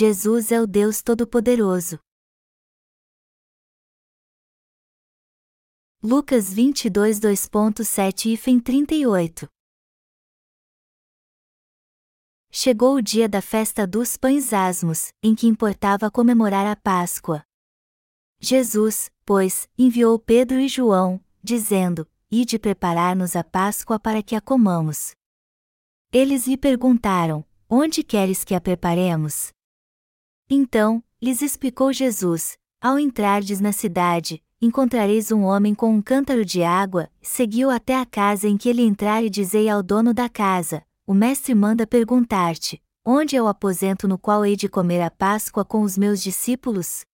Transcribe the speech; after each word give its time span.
Jesus 0.00 0.52
é 0.52 0.60
o 0.60 0.64
Deus 0.64 1.02
Todo-Poderoso. 1.02 1.98
Lucas 6.00 6.54
22 6.54 7.18
2.7 7.18 8.32
e 8.32 8.36
Fim 8.36 8.60
38 8.60 9.48
Chegou 12.48 12.94
o 12.94 13.02
dia 13.02 13.28
da 13.28 13.42
festa 13.42 13.88
dos 13.88 14.16
pães 14.16 14.52
asmos, 14.52 15.08
em 15.20 15.34
que 15.34 15.48
importava 15.48 16.08
comemorar 16.12 16.64
a 16.64 16.76
Páscoa. 16.76 17.42
Jesus, 18.38 19.10
pois, 19.26 19.68
enviou 19.76 20.16
Pedro 20.16 20.60
e 20.60 20.68
João, 20.68 21.20
dizendo: 21.42 22.08
Ide 22.30 22.56
preparar-nos 22.56 23.34
a 23.34 23.42
Páscoa 23.42 23.98
para 23.98 24.22
que 24.22 24.36
a 24.36 24.40
comamos. 24.40 25.16
Eles 26.12 26.46
lhe 26.46 26.56
perguntaram: 26.56 27.44
Onde 27.68 28.04
queres 28.04 28.44
que 28.44 28.54
a 28.54 28.60
preparemos? 28.60 29.57
Então, 30.50 31.02
lhes 31.20 31.42
explicou 31.42 31.92
Jesus: 31.92 32.56
Ao 32.80 32.98
entrardes 32.98 33.60
na 33.60 33.72
cidade, 33.72 34.42
encontrareis 34.62 35.30
um 35.30 35.42
homem 35.42 35.74
com 35.74 35.94
um 35.94 36.00
cântaro 36.00 36.44
de 36.44 36.62
água, 36.62 37.10
seguiu 37.20 37.70
até 37.70 37.96
a 37.96 38.06
casa 38.06 38.48
em 38.48 38.56
que 38.56 38.68
ele 38.68 38.82
entrar 38.82 39.22
e 39.22 39.28
dizei 39.28 39.68
ao 39.68 39.82
dono 39.82 40.14
da 40.14 40.28
casa: 40.28 40.82
O 41.06 41.12
mestre 41.12 41.54
manda 41.54 41.86
perguntar-te: 41.86 42.82
Onde 43.04 43.36
é 43.36 43.42
o 43.42 43.48
aposento 43.48 44.08
no 44.08 44.18
qual 44.18 44.44
hei 44.44 44.56
de 44.56 44.68
comer 44.68 45.02
a 45.02 45.10
Páscoa 45.10 45.64
com 45.64 45.82
os 45.82 45.98
meus 45.98 46.22
discípulos? 46.22 47.04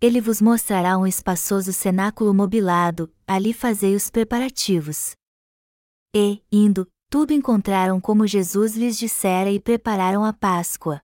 Ele 0.00 0.20
vos 0.20 0.42
mostrará 0.42 0.98
um 0.98 1.06
espaçoso 1.06 1.72
cenáculo 1.72 2.34
mobilado, 2.34 3.10
ali 3.26 3.52
fazei 3.52 3.96
os 3.96 4.10
preparativos. 4.10 5.16
E, 6.14 6.42
indo, 6.52 6.86
tudo 7.10 7.32
encontraram 7.32 8.00
como 8.00 8.26
Jesus 8.26 8.76
lhes 8.76 8.96
dissera 8.96 9.50
e 9.50 9.58
prepararam 9.58 10.24
a 10.24 10.32
Páscoa. 10.32 11.00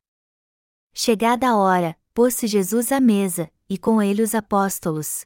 Chegada 0.95 1.49
a 1.49 1.57
hora, 1.57 1.97
pôs-se 2.12 2.47
Jesus 2.47 2.93
à 2.93 3.01
mesa, 3.01 3.51
e 3.69 3.79
com 3.79 4.03
ele 4.03 4.23
os 4.23 4.35
apóstolos. 4.35 5.25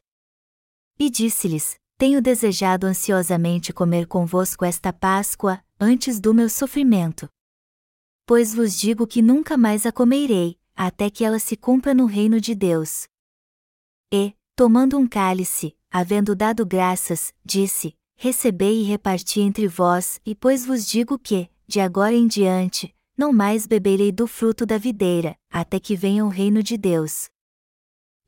E 0.97 1.09
disse-lhes: 1.09 1.77
Tenho 1.97 2.21
desejado 2.21 2.87
ansiosamente 2.87 3.73
comer 3.73 4.07
convosco 4.07 4.63
esta 4.63 4.93
Páscoa, 4.93 5.61
antes 5.79 6.19
do 6.19 6.33
meu 6.33 6.47
sofrimento. 6.47 7.27
Pois 8.25 8.53
vos 8.53 8.77
digo 8.77 9.05
que 9.05 9.21
nunca 9.21 9.57
mais 9.57 9.85
a 9.85 9.91
comerei, 9.91 10.57
até 10.75 11.09
que 11.09 11.23
ela 11.23 11.39
se 11.39 11.57
cumpra 11.57 11.93
no 11.93 12.05
reino 12.05 12.39
de 12.39 12.55
Deus. 12.55 13.07
E, 14.11 14.33
tomando 14.55 14.97
um 14.97 15.05
cálice, 15.05 15.75
havendo 15.91 16.33
dado 16.33 16.65
graças, 16.65 17.33
disse: 17.43 17.93
Recebei 18.15 18.81
e 18.81 18.83
reparti 18.83 19.41
entre 19.41 19.67
vós, 19.67 20.21
e 20.25 20.33
pois 20.33 20.65
vos 20.65 20.87
digo 20.87 21.19
que, 21.19 21.49
de 21.67 21.81
agora 21.81 22.13
em 22.13 22.25
diante, 22.25 22.95
não 23.17 23.33
mais 23.33 23.65
beberei 23.65 24.11
do 24.11 24.27
fruto 24.27 24.65
da 24.65 24.77
videira, 24.77 25.35
até 25.49 25.79
que 25.79 25.95
venha 25.95 26.23
o 26.23 26.29
reino 26.29 26.61
de 26.61 26.77
Deus. 26.77 27.27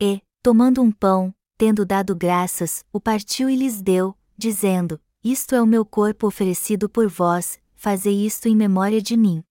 E, 0.02 0.22
tomando 0.42 0.81
um 0.81 0.92
pão, 0.92 1.34
tendo 1.58 1.86
dado 1.86 2.16
graças, 2.16 2.84
o 2.92 3.00
partiu 3.00 3.50
e 3.50 3.56
lhes 3.56 3.81
deu, 3.81 4.18
dizendo: 4.36 5.00
Isto 5.23 5.54
é 5.54 5.62
o 5.62 5.68
meu 5.68 5.86
corpo 5.86 6.26
oferecido 6.26 6.90
por 6.90 7.08
vós, 7.08 7.59
fazei 7.76 8.26
isto 8.26 8.48
em 8.48 8.56
memória 8.56 9.02
de 9.02 9.16
mim. 9.16 9.44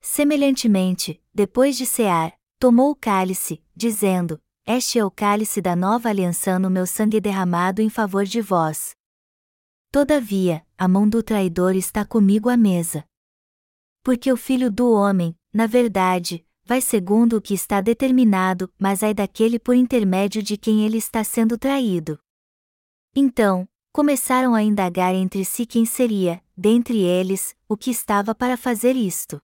Semelhantemente, 0.00 1.20
depois 1.34 1.76
de 1.76 1.84
cear, 1.84 2.32
tomou 2.58 2.90
o 2.90 2.96
cálice, 2.96 3.62
dizendo: 3.76 4.40
Este 4.66 4.98
é 4.98 5.04
o 5.04 5.10
cálice 5.10 5.60
da 5.60 5.76
nova 5.76 6.08
aliança 6.08 6.58
no 6.58 6.70
meu 6.70 6.86
sangue 6.86 7.20
derramado 7.20 7.82
em 7.82 7.90
favor 7.90 8.24
de 8.24 8.40
vós. 8.40 8.92
Todavia, 9.90 10.64
a 10.76 10.86
mão 10.86 11.08
do 11.08 11.22
traidor 11.22 11.74
está 11.74 12.04
comigo 12.04 12.48
à 12.48 12.56
mesa. 12.56 13.04
Porque 14.08 14.32
o 14.32 14.38
filho 14.38 14.72
do 14.72 14.90
homem, 14.90 15.36
na 15.52 15.66
verdade, 15.66 16.42
vai 16.64 16.80
segundo 16.80 17.36
o 17.36 17.42
que 17.42 17.52
está 17.52 17.82
determinado, 17.82 18.72
mas 18.78 19.02
ai 19.02 19.12
daquele 19.12 19.58
por 19.58 19.74
intermédio 19.74 20.42
de 20.42 20.56
quem 20.56 20.86
ele 20.86 20.96
está 20.96 21.22
sendo 21.22 21.58
traído. 21.58 22.18
Então, 23.14 23.68
começaram 23.92 24.54
a 24.54 24.62
indagar 24.62 25.14
entre 25.14 25.44
si 25.44 25.66
quem 25.66 25.84
seria, 25.84 26.42
dentre 26.56 27.02
eles, 27.02 27.54
o 27.68 27.76
que 27.76 27.90
estava 27.90 28.34
para 28.34 28.56
fazer 28.56 28.96
isto. 28.96 29.38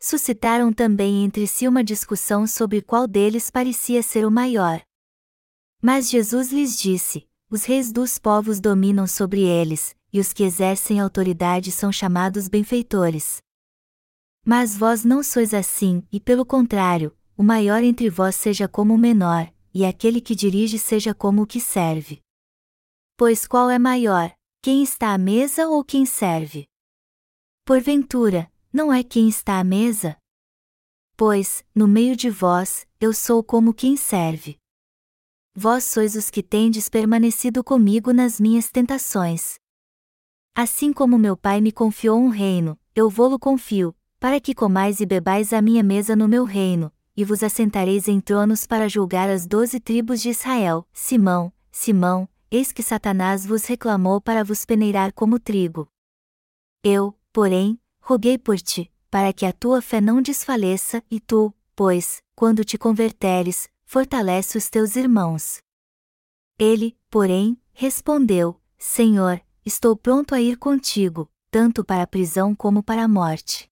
Suscitaram 0.00 0.72
também 0.72 1.24
entre 1.24 1.46
si 1.46 1.68
uma 1.68 1.84
discussão 1.84 2.48
sobre 2.48 2.82
qual 2.82 3.06
deles 3.06 3.52
parecia 3.52 4.02
ser 4.02 4.26
o 4.26 4.32
maior. 4.32 4.82
Mas 5.80 6.10
Jesus 6.10 6.50
lhes 6.50 6.76
disse: 6.76 7.24
Os 7.48 7.62
reis 7.62 7.92
dos 7.92 8.18
povos 8.18 8.58
dominam 8.58 9.06
sobre 9.06 9.42
eles, 9.42 9.94
e 10.12 10.18
os 10.18 10.32
que 10.32 10.42
exercem 10.42 10.98
autoridade 10.98 11.70
são 11.70 11.92
chamados 11.92 12.48
benfeitores. 12.48 13.40
Mas 14.44 14.76
vós 14.76 15.04
não 15.04 15.22
sois 15.22 15.52
assim, 15.52 16.02
e 16.10 16.18
pelo 16.18 16.44
contrário, 16.44 17.16
o 17.36 17.42
maior 17.42 17.82
entre 17.82 18.08
vós 18.08 18.34
seja 18.36 18.66
como 18.66 18.94
o 18.94 18.98
menor, 18.98 19.52
e 19.72 19.84
aquele 19.84 20.20
que 20.20 20.34
dirige 20.34 20.78
seja 20.78 21.14
como 21.14 21.42
o 21.42 21.46
que 21.46 21.60
serve. 21.60 22.20
Pois 23.16 23.46
qual 23.46 23.70
é 23.70 23.78
maior, 23.78 24.34
quem 24.62 24.82
está 24.82 25.12
à 25.12 25.18
mesa 25.18 25.68
ou 25.68 25.84
quem 25.84 26.04
serve? 26.04 26.66
Porventura, 27.64 28.50
não 28.72 28.92
é 28.92 29.02
quem 29.02 29.28
está 29.28 29.60
à 29.60 29.64
mesa? 29.64 30.16
Pois, 31.16 31.64
no 31.74 31.86
meio 31.86 32.16
de 32.16 32.30
vós, 32.30 32.86
eu 33.00 33.12
sou 33.12 33.44
como 33.44 33.74
quem 33.74 33.96
serve. 33.96 34.58
Vós 35.54 35.84
sois 35.84 36.14
os 36.16 36.30
que 36.30 36.42
tendes 36.42 36.88
permanecido 36.88 37.62
comigo 37.62 38.12
nas 38.12 38.40
minhas 38.40 38.70
tentações. 38.70 39.56
Assim 40.54 40.92
como 40.92 41.18
meu 41.18 41.36
Pai 41.36 41.60
me 41.60 41.70
confiou 41.70 42.18
um 42.18 42.28
reino, 42.28 42.78
eu 42.94 43.10
vou-lo 43.10 43.38
confio, 43.38 43.94
para 44.20 44.38
que 44.38 44.54
comais 44.54 45.00
e 45.00 45.06
bebais 45.06 45.50
à 45.50 45.62
minha 45.62 45.82
mesa 45.82 46.14
no 46.14 46.28
meu 46.28 46.44
reino, 46.44 46.92
e 47.16 47.24
vos 47.24 47.42
assentareis 47.42 48.06
em 48.06 48.20
tronos 48.20 48.66
para 48.66 48.86
julgar 48.86 49.30
as 49.30 49.46
doze 49.46 49.80
tribos 49.80 50.20
de 50.20 50.28
Israel. 50.28 50.86
Simão, 50.92 51.50
Simão, 51.72 52.28
eis 52.50 52.70
que 52.70 52.82
Satanás 52.82 53.46
vos 53.46 53.64
reclamou 53.64 54.20
para 54.20 54.44
vos 54.44 54.66
peneirar 54.66 55.14
como 55.14 55.40
trigo. 55.40 55.88
Eu, 56.84 57.18
porém, 57.32 57.80
roguei 57.98 58.36
por 58.36 58.58
ti, 58.58 58.92
para 59.10 59.32
que 59.32 59.46
a 59.46 59.54
tua 59.54 59.80
fé 59.80 60.02
não 60.02 60.20
desfaleça, 60.20 61.02
e 61.10 61.18
tu, 61.18 61.54
pois, 61.74 62.22
quando 62.34 62.62
te 62.62 62.76
converteres, 62.76 63.70
fortalece 63.86 64.58
os 64.58 64.68
teus 64.68 64.96
irmãos. 64.96 65.62
Ele, 66.58 66.94
porém, 67.08 67.58
respondeu: 67.72 68.60
Senhor, 68.76 69.40
estou 69.64 69.96
pronto 69.96 70.34
a 70.34 70.42
ir 70.42 70.58
contigo, 70.58 71.26
tanto 71.50 71.82
para 71.82 72.02
a 72.02 72.06
prisão 72.06 72.54
como 72.54 72.82
para 72.82 73.02
a 73.02 73.08
morte. 73.08 73.69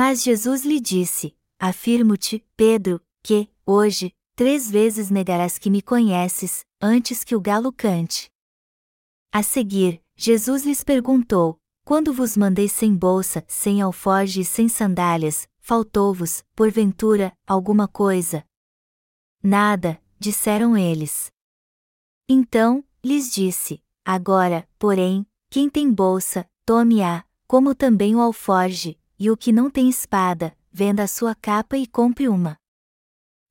Mas 0.00 0.22
Jesus 0.22 0.62
lhe 0.62 0.78
disse: 0.78 1.36
Afirmo-te, 1.58 2.46
Pedro, 2.56 3.04
que, 3.20 3.50
hoje, 3.66 4.14
três 4.36 4.70
vezes 4.70 5.10
negarás 5.10 5.58
que 5.58 5.68
me 5.68 5.82
conheces, 5.82 6.64
antes 6.80 7.24
que 7.24 7.34
o 7.34 7.40
galo 7.40 7.72
cante. 7.72 8.30
A 9.32 9.42
seguir, 9.42 10.00
Jesus 10.14 10.64
lhes 10.64 10.84
perguntou: 10.84 11.58
Quando 11.84 12.12
vos 12.12 12.36
mandei 12.36 12.68
sem 12.68 12.94
bolsa, 12.94 13.44
sem 13.48 13.82
alforge 13.82 14.42
e 14.42 14.44
sem 14.44 14.68
sandálias, 14.68 15.48
faltou-vos, 15.58 16.44
porventura, 16.54 17.36
alguma 17.44 17.88
coisa? 17.88 18.46
Nada, 19.42 20.00
disseram 20.16 20.76
eles. 20.76 21.32
Então, 22.28 22.84
lhes 23.02 23.32
disse: 23.32 23.82
Agora, 24.04 24.64
porém, 24.78 25.26
quem 25.50 25.68
tem 25.68 25.92
bolsa, 25.92 26.48
tome-a, 26.64 27.24
como 27.48 27.74
também 27.74 28.14
o 28.14 28.20
alforge, 28.20 28.96
e 29.18 29.30
o 29.30 29.36
que 29.36 29.50
não 29.50 29.70
tem 29.70 29.88
espada, 29.88 30.56
venda 30.70 31.02
a 31.02 31.08
sua 31.08 31.34
capa 31.34 31.76
e 31.76 31.86
compre 31.86 32.28
uma. 32.28 32.56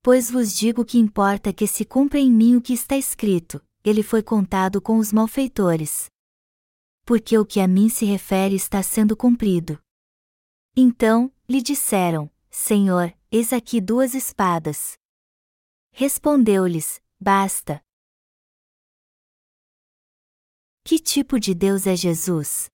Pois 0.02 0.32
vos 0.32 0.56
digo 0.56 0.86
que 0.86 0.98
importa 0.98 1.52
que 1.52 1.68
se 1.68 1.84
cumpra 1.84 2.20
em 2.20 2.32
mim 2.32 2.56
o 2.56 2.62
que 2.62 2.74
está 2.74 2.96
escrito, 2.96 3.62
ele 3.84 4.02
foi 4.02 4.24
contado 4.24 4.82
com 4.82 4.98
os 4.98 5.12
malfeitores. 5.12 6.10
Porque 7.06 7.38
o 7.38 7.46
que 7.46 7.60
a 7.60 7.68
mim 7.68 7.90
se 7.90 8.06
refere 8.06 8.56
está 8.56 8.82
sendo 8.82 9.16
cumprido. 9.16 9.80
Então, 10.76 11.32
lhe 11.48 11.62
disseram: 11.62 12.30
Senhor, 12.50 13.14
eis 13.32 13.52
aqui 13.52 13.82
duas 13.82 14.14
espadas. 14.14 14.98
Respondeu-lhes: 15.92 17.02
Basta. 17.20 17.82
Que 20.84 21.00
tipo 21.00 21.40
de 21.40 21.54
Deus 21.54 21.88
é 21.88 21.96
Jesus? 21.96 22.70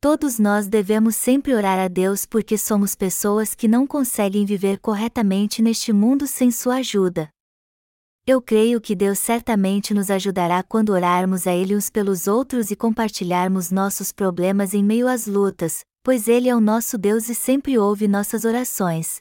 Todos 0.00 0.38
nós 0.38 0.68
devemos 0.68 1.16
sempre 1.16 1.54
orar 1.54 1.78
a 1.78 1.88
Deus 1.88 2.26
porque 2.26 2.58
somos 2.58 2.94
pessoas 2.94 3.54
que 3.54 3.66
não 3.66 3.86
conseguem 3.86 4.44
viver 4.44 4.78
corretamente 4.78 5.62
neste 5.62 5.92
mundo 5.92 6.26
sem 6.26 6.50
sua 6.50 6.76
ajuda. 6.76 7.28
Eu 8.26 8.42
creio 8.42 8.80
que 8.80 8.94
Deus 8.94 9.18
certamente 9.18 9.94
nos 9.94 10.10
ajudará 10.10 10.62
quando 10.62 10.90
orarmos 10.90 11.46
a 11.46 11.52
Ele 11.54 11.76
uns 11.76 11.88
pelos 11.88 12.26
outros 12.26 12.70
e 12.70 12.76
compartilharmos 12.76 13.70
nossos 13.70 14.12
problemas 14.12 14.74
em 14.74 14.82
meio 14.82 15.06
às 15.08 15.26
lutas, 15.26 15.80
pois 16.02 16.28
Ele 16.28 16.48
é 16.48 16.54
o 16.54 16.60
nosso 16.60 16.98
Deus 16.98 17.28
e 17.28 17.34
sempre 17.34 17.78
ouve 17.78 18.06
nossas 18.06 18.44
orações. 18.44 19.20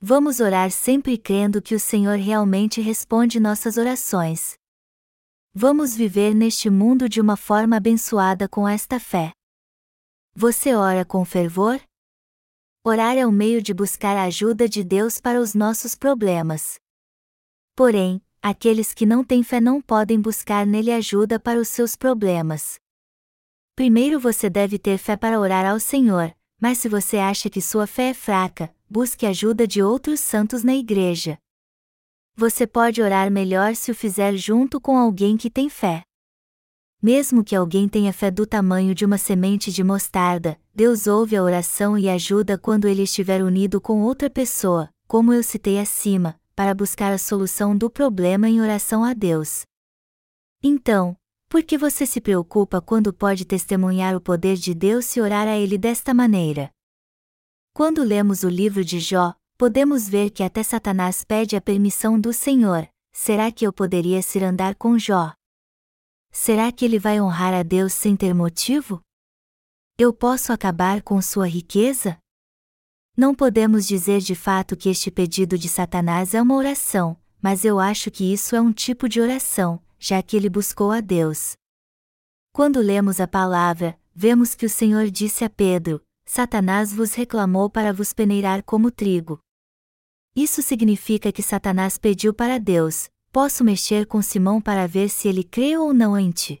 Vamos 0.00 0.40
orar 0.40 0.70
sempre 0.70 1.18
crendo 1.18 1.60
que 1.60 1.74
o 1.74 1.80
Senhor 1.80 2.16
realmente 2.16 2.80
responde 2.80 3.38
nossas 3.38 3.76
orações. 3.76 4.54
Vamos 5.54 5.94
viver 5.94 6.34
neste 6.34 6.70
mundo 6.70 7.08
de 7.08 7.20
uma 7.20 7.36
forma 7.36 7.76
abençoada 7.76 8.48
com 8.48 8.66
esta 8.66 8.98
fé. 8.98 9.32
Você 10.40 10.72
ora 10.72 11.04
com 11.04 11.24
fervor? 11.24 11.80
Orar 12.84 13.18
é 13.18 13.26
o 13.26 13.32
meio 13.32 13.60
de 13.60 13.74
buscar 13.74 14.16
a 14.16 14.22
ajuda 14.22 14.68
de 14.68 14.84
Deus 14.84 15.20
para 15.20 15.40
os 15.40 15.52
nossos 15.52 15.96
problemas. 15.96 16.78
Porém, 17.74 18.22
aqueles 18.40 18.94
que 18.94 19.04
não 19.04 19.24
têm 19.24 19.42
fé 19.42 19.60
não 19.60 19.82
podem 19.82 20.20
buscar 20.20 20.64
nele 20.64 20.92
ajuda 20.92 21.40
para 21.40 21.58
os 21.58 21.66
seus 21.66 21.96
problemas. 21.96 22.78
Primeiro 23.74 24.20
você 24.20 24.48
deve 24.48 24.78
ter 24.78 24.96
fé 24.96 25.16
para 25.16 25.40
orar 25.40 25.66
ao 25.66 25.80
Senhor, 25.80 26.32
mas 26.60 26.78
se 26.78 26.88
você 26.88 27.16
acha 27.16 27.50
que 27.50 27.60
sua 27.60 27.88
fé 27.88 28.10
é 28.10 28.14
fraca, 28.14 28.72
busque 28.88 29.26
ajuda 29.26 29.66
de 29.66 29.82
outros 29.82 30.20
santos 30.20 30.62
na 30.62 30.76
igreja. 30.76 31.36
Você 32.36 32.64
pode 32.64 33.02
orar 33.02 33.28
melhor 33.28 33.74
se 33.74 33.90
o 33.90 33.94
fizer 33.94 34.36
junto 34.36 34.80
com 34.80 34.96
alguém 34.96 35.36
que 35.36 35.50
tem 35.50 35.68
fé. 35.68 36.04
Mesmo 37.00 37.44
que 37.44 37.54
alguém 37.54 37.88
tenha 37.88 38.12
fé 38.12 38.28
do 38.28 38.44
tamanho 38.44 38.92
de 38.92 39.04
uma 39.04 39.18
semente 39.18 39.70
de 39.70 39.84
mostarda, 39.84 40.58
Deus 40.74 41.06
ouve 41.06 41.36
a 41.36 41.42
oração 41.42 41.96
e 41.96 42.08
ajuda 42.08 42.58
quando 42.58 42.88
ele 42.88 43.02
estiver 43.02 43.40
unido 43.42 43.80
com 43.80 44.02
outra 44.02 44.28
pessoa, 44.28 44.90
como 45.06 45.32
eu 45.32 45.42
citei 45.44 45.78
acima, 45.78 46.38
para 46.56 46.74
buscar 46.74 47.12
a 47.12 47.18
solução 47.18 47.76
do 47.76 47.88
problema 47.88 48.48
em 48.48 48.60
oração 48.60 49.04
a 49.04 49.14
Deus. 49.14 49.62
Então, 50.60 51.16
por 51.48 51.62
que 51.62 51.78
você 51.78 52.04
se 52.04 52.20
preocupa 52.20 52.80
quando 52.80 53.12
pode 53.12 53.44
testemunhar 53.44 54.16
o 54.16 54.20
poder 54.20 54.56
de 54.56 54.74
Deus 54.74 55.04
se 55.04 55.20
orar 55.20 55.46
a 55.46 55.56
Ele 55.56 55.78
desta 55.78 56.12
maneira? 56.12 56.68
Quando 57.72 58.02
lemos 58.02 58.42
o 58.42 58.48
livro 58.48 58.84
de 58.84 58.98
Jó, 58.98 59.34
podemos 59.56 60.08
ver 60.08 60.30
que 60.30 60.42
até 60.42 60.64
Satanás 60.64 61.22
pede 61.22 61.54
a 61.54 61.60
permissão 61.60 62.18
do 62.18 62.32
Senhor: 62.32 62.88
será 63.12 63.52
que 63.52 63.64
eu 63.64 63.72
poderia 63.72 64.18
ir 64.18 64.42
andar 64.42 64.74
com 64.74 64.98
Jó? 64.98 65.37
Será 66.30 66.70
que 66.70 66.84
ele 66.84 66.98
vai 66.98 67.20
honrar 67.20 67.54
a 67.54 67.62
Deus 67.62 67.92
sem 67.92 68.16
ter 68.16 68.34
motivo? 68.34 69.00
Eu 69.98 70.12
posso 70.12 70.52
acabar 70.52 71.02
com 71.02 71.20
sua 71.20 71.48
riqueza? 71.48 72.18
Não 73.16 73.34
podemos 73.34 73.86
dizer 73.86 74.20
de 74.20 74.34
fato 74.34 74.76
que 74.76 74.88
este 74.88 75.10
pedido 75.10 75.58
de 75.58 75.68
Satanás 75.68 76.34
é 76.34 76.40
uma 76.40 76.54
oração, 76.54 77.20
mas 77.42 77.64
eu 77.64 77.80
acho 77.80 78.10
que 78.10 78.32
isso 78.32 78.54
é 78.54 78.60
um 78.60 78.72
tipo 78.72 79.08
de 79.08 79.20
oração, 79.20 79.82
já 79.98 80.22
que 80.22 80.36
ele 80.36 80.48
buscou 80.48 80.92
a 80.92 81.00
Deus. 81.00 81.54
Quando 82.52 82.80
lemos 82.80 83.20
a 83.20 83.26
palavra, 83.26 83.98
vemos 84.14 84.54
que 84.54 84.66
o 84.66 84.70
Senhor 84.70 85.10
disse 85.10 85.44
a 85.44 85.50
Pedro: 85.50 86.00
Satanás 86.24 86.92
vos 86.92 87.14
reclamou 87.14 87.68
para 87.68 87.92
vos 87.92 88.12
peneirar 88.12 88.62
como 88.62 88.90
trigo. 88.90 89.40
Isso 90.36 90.62
significa 90.62 91.32
que 91.32 91.42
Satanás 91.42 91.98
pediu 91.98 92.32
para 92.32 92.58
Deus: 92.60 93.08
Posso 93.30 93.62
mexer 93.62 94.06
com 94.06 94.22
Simão 94.22 94.60
para 94.60 94.86
ver 94.86 95.10
se 95.10 95.28
ele 95.28 95.44
crê 95.44 95.76
ou 95.76 95.92
não 95.92 96.18
em 96.18 96.30
ti. 96.30 96.60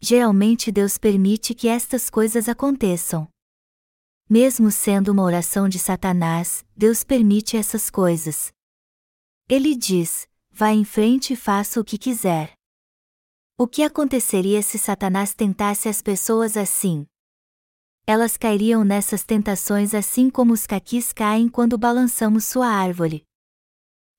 Geralmente 0.00 0.72
Deus 0.72 0.98
permite 0.98 1.54
que 1.54 1.68
estas 1.68 2.10
coisas 2.10 2.48
aconteçam. 2.48 3.28
Mesmo 4.28 4.70
sendo 4.70 5.12
uma 5.12 5.22
oração 5.22 5.68
de 5.68 5.78
Satanás, 5.78 6.64
Deus 6.76 7.04
permite 7.04 7.56
essas 7.56 7.90
coisas. 7.90 8.52
Ele 9.48 9.76
diz: 9.76 10.28
vá 10.50 10.70
em 10.72 10.84
frente 10.84 11.34
e 11.34 11.36
faça 11.36 11.80
o 11.80 11.84
que 11.84 11.98
quiser. 11.98 12.52
O 13.58 13.66
que 13.68 13.82
aconteceria 13.82 14.62
se 14.62 14.78
Satanás 14.78 15.34
tentasse 15.34 15.88
as 15.88 16.00
pessoas 16.00 16.56
assim? 16.56 17.06
Elas 18.06 18.36
cairiam 18.36 18.82
nessas 18.84 19.22
tentações 19.22 19.94
assim 19.94 20.30
como 20.30 20.52
os 20.52 20.66
caquis 20.66 21.12
caem 21.12 21.48
quando 21.48 21.78
balançamos 21.78 22.44
sua 22.44 22.66
árvore. 22.66 23.22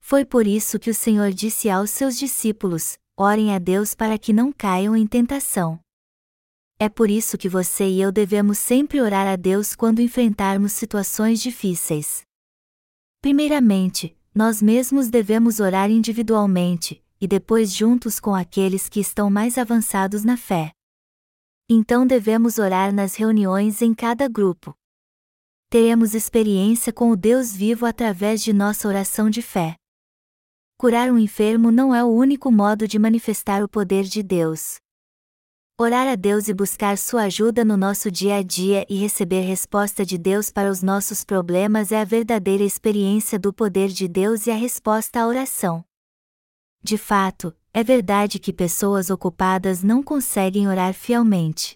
Foi 0.02 0.26
por 0.26 0.46
isso 0.46 0.78
que 0.78 0.90
o 0.90 0.94
Senhor 0.94 1.32
disse 1.32 1.70
aos 1.70 1.92
seus 1.92 2.18
discípulos: 2.18 2.98
orem 3.16 3.56
a 3.56 3.60
Deus 3.60 3.96
para 3.96 4.18
que 4.18 4.34
não 4.34 4.52
caiam 4.52 4.96
em 4.96 5.08
tentação. 5.08 5.80
É 6.78 6.90
por 6.90 7.12
isso 7.12 7.38
que 7.38 7.48
você 7.48 7.88
e 7.88 8.02
eu 8.02 8.12
devemos 8.12 8.58
sempre 8.58 9.00
orar 9.00 9.28
a 9.28 9.36
Deus 9.36 9.76
quando 9.76 10.02
enfrentarmos 10.02 10.72
situações 10.72 11.40
difíceis. 11.40 12.24
Primeiramente, 13.22 14.18
nós 14.34 14.62
mesmos 14.62 15.10
devemos 15.10 15.60
orar 15.60 15.92
individualmente, 15.92 17.04
e 17.20 17.28
depois 17.28 17.72
juntos 17.72 18.20
com 18.20 18.34
aqueles 18.34 18.90
que 18.90 19.00
estão 19.00 19.30
mais 19.30 19.60
avançados 19.60 20.24
na 20.24 20.36
fé. 20.36 20.72
Então 21.70 22.06
devemos 22.06 22.58
orar 22.58 22.92
nas 22.92 23.16
reuniões 23.16 23.82
em 23.84 23.94
cada 23.94 24.28
grupo. 24.28 24.76
Teremos 25.70 26.16
experiência 26.16 26.92
com 26.92 27.12
o 27.12 27.16
Deus 27.16 27.56
vivo 27.56 27.86
através 27.86 28.44
de 28.44 28.52
nossa 28.52 28.88
oração 28.88 29.30
de 29.30 29.44
fé. 29.44 29.76
Curar 30.82 31.12
um 31.12 31.18
enfermo 31.20 31.72
não 31.72 31.94
é 31.94 32.04
o 32.04 32.08
único 32.08 32.52
modo 32.52 32.88
de 32.88 32.98
manifestar 32.98 33.64
o 33.64 33.70
poder 33.70 34.04
de 34.04 34.24
Deus. 34.24 34.78
Orar 35.80 36.08
a 36.08 36.16
Deus 36.16 36.48
e 36.48 36.56
buscar 36.56 36.98
sua 36.98 37.26
ajuda 37.26 37.64
no 37.64 37.78
nosso 37.78 38.10
dia 38.10 38.38
a 38.38 38.42
dia 38.42 38.84
e 38.90 38.96
receber 38.96 39.42
resposta 39.42 40.04
de 40.04 40.18
Deus 40.18 40.50
para 40.50 40.72
os 40.72 40.82
nossos 40.82 41.24
problemas 41.24 41.92
é 41.92 42.02
a 42.02 42.04
verdadeira 42.04 42.64
experiência 42.64 43.38
do 43.38 43.54
poder 43.54 43.90
de 43.90 44.08
Deus 44.08 44.48
e 44.48 44.50
a 44.50 44.56
resposta 44.56 45.20
à 45.20 45.28
oração. 45.28 45.86
De 46.82 46.98
fato, 46.98 47.56
é 47.72 47.84
verdade 47.84 48.40
que 48.40 48.52
pessoas 48.52 49.12
ocupadas 49.12 49.84
não 49.84 50.02
conseguem 50.02 50.68
orar 50.68 50.96
fielmente. 50.96 51.76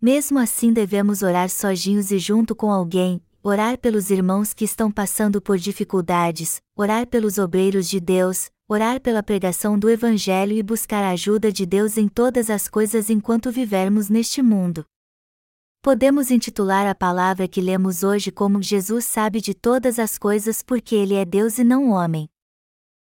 Mesmo 0.00 0.38
assim, 0.38 0.72
devemos 0.72 1.20
orar 1.20 1.50
sozinhos 1.50 2.10
e 2.10 2.18
junto 2.18 2.56
com 2.56 2.72
alguém, 2.72 3.20
orar 3.42 3.78
pelos 3.78 4.10
irmãos 4.10 4.52
que 4.52 4.64
estão 4.64 4.90
passando 4.90 5.40
por 5.40 5.58
dificuldades, 5.58 6.60
orar 6.76 7.06
pelos 7.06 7.38
obreiros 7.38 7.88
de 7.88 8.00
Deus, 8.00 8.50
orar 8.68 9.00
pela 9.00 9.22
pregação 9.22 9.78
do 9.78 9.88
Evangelho 9.88 10.52
e 10.52 10.62
buscar 10.62 11.02
a 11.02 11.10
ajuda 11.10 11.50
de 11.52 11.64
Deus 11.64 11.96
em 11.96 12.08
todas 12.08 12.50
as 12.50 12.68
coisas 12.68 13.08
enquanto 13.08 13.50
vivermos 13.50 14.08
neste 14.08 14.42
mundo. 14.42 14.84
Podemos 15.80 16.30
intitular 16.30 16.86
a 16.86 16.94
palavra 16.94 17.46
que 17.46 17.60
lemos 17.60 18.02
hoje 18.02 18.32
como 18.32 18.60
Jesus 18.60 19.04
sabe 19.04 19.40
de 19.40 19.54
todas 19.54 19.98
as 19.98 20.18
coisas 20.18 20.62
porque 20.62 20.94
Ele 20.94 21.14
é 21.14 21.24
Deus 21.24 21.58
e 21.58 21.64
não 21.64 21.90
homem. 21.90 22.28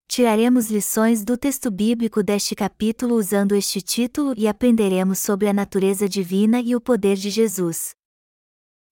Tiraremos 0.09 0.70
lições 0.70 1.25
do 1.25 1.37
texto 1.37 1.70
bíblico 1.70 2.23
deste 2.23 2.55
capítulo 2.55 3.15
usando 3.15 3.55
este 3.55 3.81
título 3.81 4.35
e 4.37 4.49
aprenderemos 4.49 5.19
sobre 5.19 5.49
a 5.49 5.53
natureza 5.53 6.09
divina 6.09 6.61
e 6.61 6.75
o 6.75 6.81
poder 6.81 7.17
de 7.17 7.31
Jesus. 7.31 7.97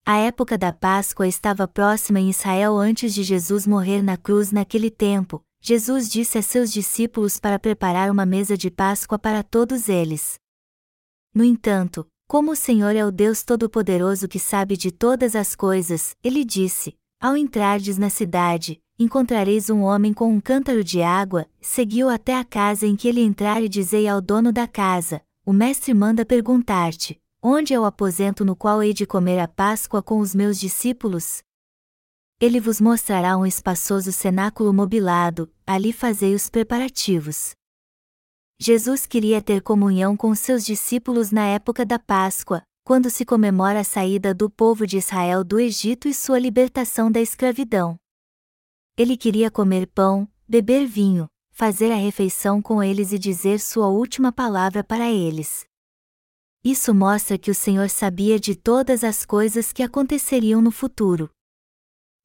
A 0.08 0.18
época 0.18 0.56
da 0.56 0.72
Páscoa 0.72 1.26
estava 1.26 1.66
próxima 1.66 2.20
em 2.20 2.30
Israel 2.30 2.76
antes 2.76 3.12
de 3.12 3.24
Jesus 3.24 3.66
morrer 3.66 4.02
na 4.02 4.16
cruz 4.16 4.52
naquele 4.52 4.88
tempo, 4.88 5.42
Jesus 5.60 6.08
disse 6.08 6.38
a 6.38 6.42
seus 6.42 6.72
discípulos 6.72 7.40
para 7.40 7.58
preparar 7.58 8.08
uma 8.08 8.24
mesa 8.24 8.56
de 8.56 8.70
Páscoa 8.70 9.18
para 9.18 9.42
todos 9.42 9.88
eles. 9.88 10.38
No 11.34 11.42
entanto, 11.42 12.06
como 12.28 12.52
o 12.52 12.56
Senhor 12.56 12.94
é 12.94 13.04
o 13.04 13.10
Deus 13.10 13.42
Todo-Poderoso 13.42 14.28
que 14.28 14.38
sabe 14.38 14.76
de 14.76 14.92
todas 14.92 15.34
as 15.34 15.56
coisas, 15.56 16.14
ele 16.22 16.44
disse: 16.44 16.94
Ao 17.20 17.36
entrardes 17.36 17.98
na 17.98 18.08
cidade, 18.08 18.80
encontrareis 18.96 19.70
um 19.70 19.82
homem 19.82 20.14
com 20.14 20.32
um 20.32 20.40
cântaro 20.40 20.84
de 20.84 21.02
água, 21.02 21.48
seguiu 21.60 22.08
até 22.08 22.36
a 22.36 22.44
casa 22.44 22.86
em 22.86 22.94
que 22.94 23.08
ele 23.08 23.22
entrar 23.22 23.60
e 23.60 23.68
dizei 23.68 24.06
ao 24.06 24.20
dono 24.20 24.52
da 24.52 24.68
casa: 24.68 25.20
O 25.44 25.52
mestre 25.52 25.92
manda 25.92 26.24
perguntar-te: 26.24 27.20
Onde 27.42 27.74
é 27.74 27.78
o 27.78 27.84
aposento 27.84 28.44
no 28.44 28.56
qual 28.56 28.82
hei 28.82 28.92
de 28.92 29.06
comer 29.06 29.38
a 29.38 29.46
Páscoa 29.46 30.02
com 30.02 30.18
os 30.18 30.34
meus 30.34 30.58
discípulos? 30.58 31.42
Ele 32.40 32.60
vos 32.60 32.80
mostrará 32.80 33.36
um 33.36 33.46
espaçoso 33.46 34.12
cenáculo 34.12 34.72
mobilado, 34.72 35.50
ali 35.66 35.92
fazei 35.92 36.34
os 36.34 36.50
preparativos. 36.50 37.52
Jesus 38.58 39.06
queria 39.06 39.40
ter 39.42 39.62
comunhão 39.62 40.16
com 40.16 40.34
seus 40.34 40.64
discípulos 40.64 41.30
na 41.30 41.46
época 41.46 41.84
da 41.84 41.98
Páscoa, 41.98 42.62
quando 42.84 43.10
se 43.10 43.24
comemora 43.24 43.80
a 43.80 43.84
saída 43.84 44.32
do 44.32 44.48
povo 44.48 44.86
de 44.86 44.96
Israel 44.96 45.44
do 45.44 45.60
Egito 45.60 46.08
e 46.08 46.14
sua 46.14 46.38
libertação 46.38 47.10
da 47.10 47.20
escravidão. 47.20 47.96
Ele 48.96 49.16
queria 49.16 49.50
comer 49.50 49.86
pão, 49.88 50.26
beber 50.48 50.86
vinho, 50.86 51.26
fazer 51.50 51.92
a 51.92 51.96
refeição 51.96 52.62
com 52.62 52.82
eles 52.82 53.12
e 53.12 53.18
dizer 53.18 53.60
sua 53.60 53.88
última 53.88 54.32
palavra 54.32 54.82
para 54.82 55.10
eles. 55.10 55.66
Isso 56.66 56.92
mostra 56.92 57.38
que 57.38 57.50
o 57.50 57.54
Senhor 57.54 57.88
sabia 57.88 58.40
de 58.40 58.56
todas 58.56 59.04
as 59.04 59.24
coisas 59.24 59.72
que 59.72 59.82
aconteceriam 59.82 60.60
no 60.60 60.72
futuro 60.72 61.30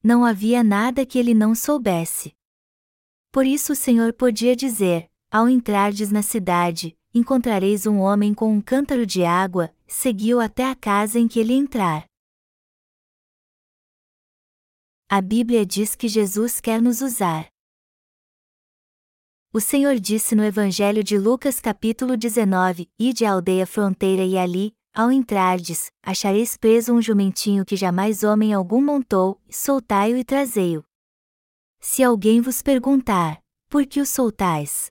não 0.02 0.24
havia 0.24 0.64
nada 0.64 1.06
que 1.06 1.18
ele 1.18 1.32
não 1.32 1.54
soubesse. 1.54 2.34
Por 3.30 3.46
isso 3.46 3.72
o 3.72 3.76
Senhor 3.76 4.12
podia 4.12 4.56
dizer: 4.56 5.08
Ao 5.30 5.48
entrardes 5.48 6.10
na 6.10 6.22
cidade, 6.22 6.96
encontrareis 7.14 7.86
um 7.86 7.98
homem 7.98 8.34
com 8.34 8.52
um 8.52 8.60
cântaro 8.60 9.06
de 9.06 9.24
água, 9.24 9.72
seguiu 9.86 10.40
até 10.40 10.68
a 10.68 10.74
casa 10.74 11.18
em 11.18 11.28
que 11.28 11.38
ele 11.38 11.54
entrar. 11.54 12.04
A 15.08 15.20
Bíblia 15.20 15.64
diz 15.64 15.94
que 15.94 16.08
Jesus 16.08 16.60
quer 16.60 16.80
nos 16.80 17.00
usar. 17.00 17.51
O 19.54 19.60
Senhor 19.60 20.00
disse 20.00 20.34
no 20.34 20.42
Evangelho 20.42 21.04
de 21.04 21.18
Lucas 21.18 21.60
capítulo 21.60 22.16
19: 22.16 22.88
Ide 22.98 23.26
à 23.26 23.32
aldeia 23.32 23.66
fronteira 23.66 24.24
e 24.24 24.38
ali, 24.38 24.74
ao 24.94 25.12
entrardes, 25.12 25.90
achareis 26.02 26.56
preso 26.56 26.94
um 26.94 27.02
jumentinho 27.02 27.62
que 27.62 27.76
jamais 27.76 28.24
homem 28.24 28.54
algum 28.54 28.80
montou, 28.80 29.38
soltai-o 29.50 30.16
e 30.16 30.24
trazei-o. 30.24 30.82
Se 31.80 32.02
alguém 32.02 32.40
vos 32.40 32.62
perguntar, 32.62 33.42
por 33.68 33.84
que 33.84 34.00
o 34.00 34.06
soltais? 34.06 34.90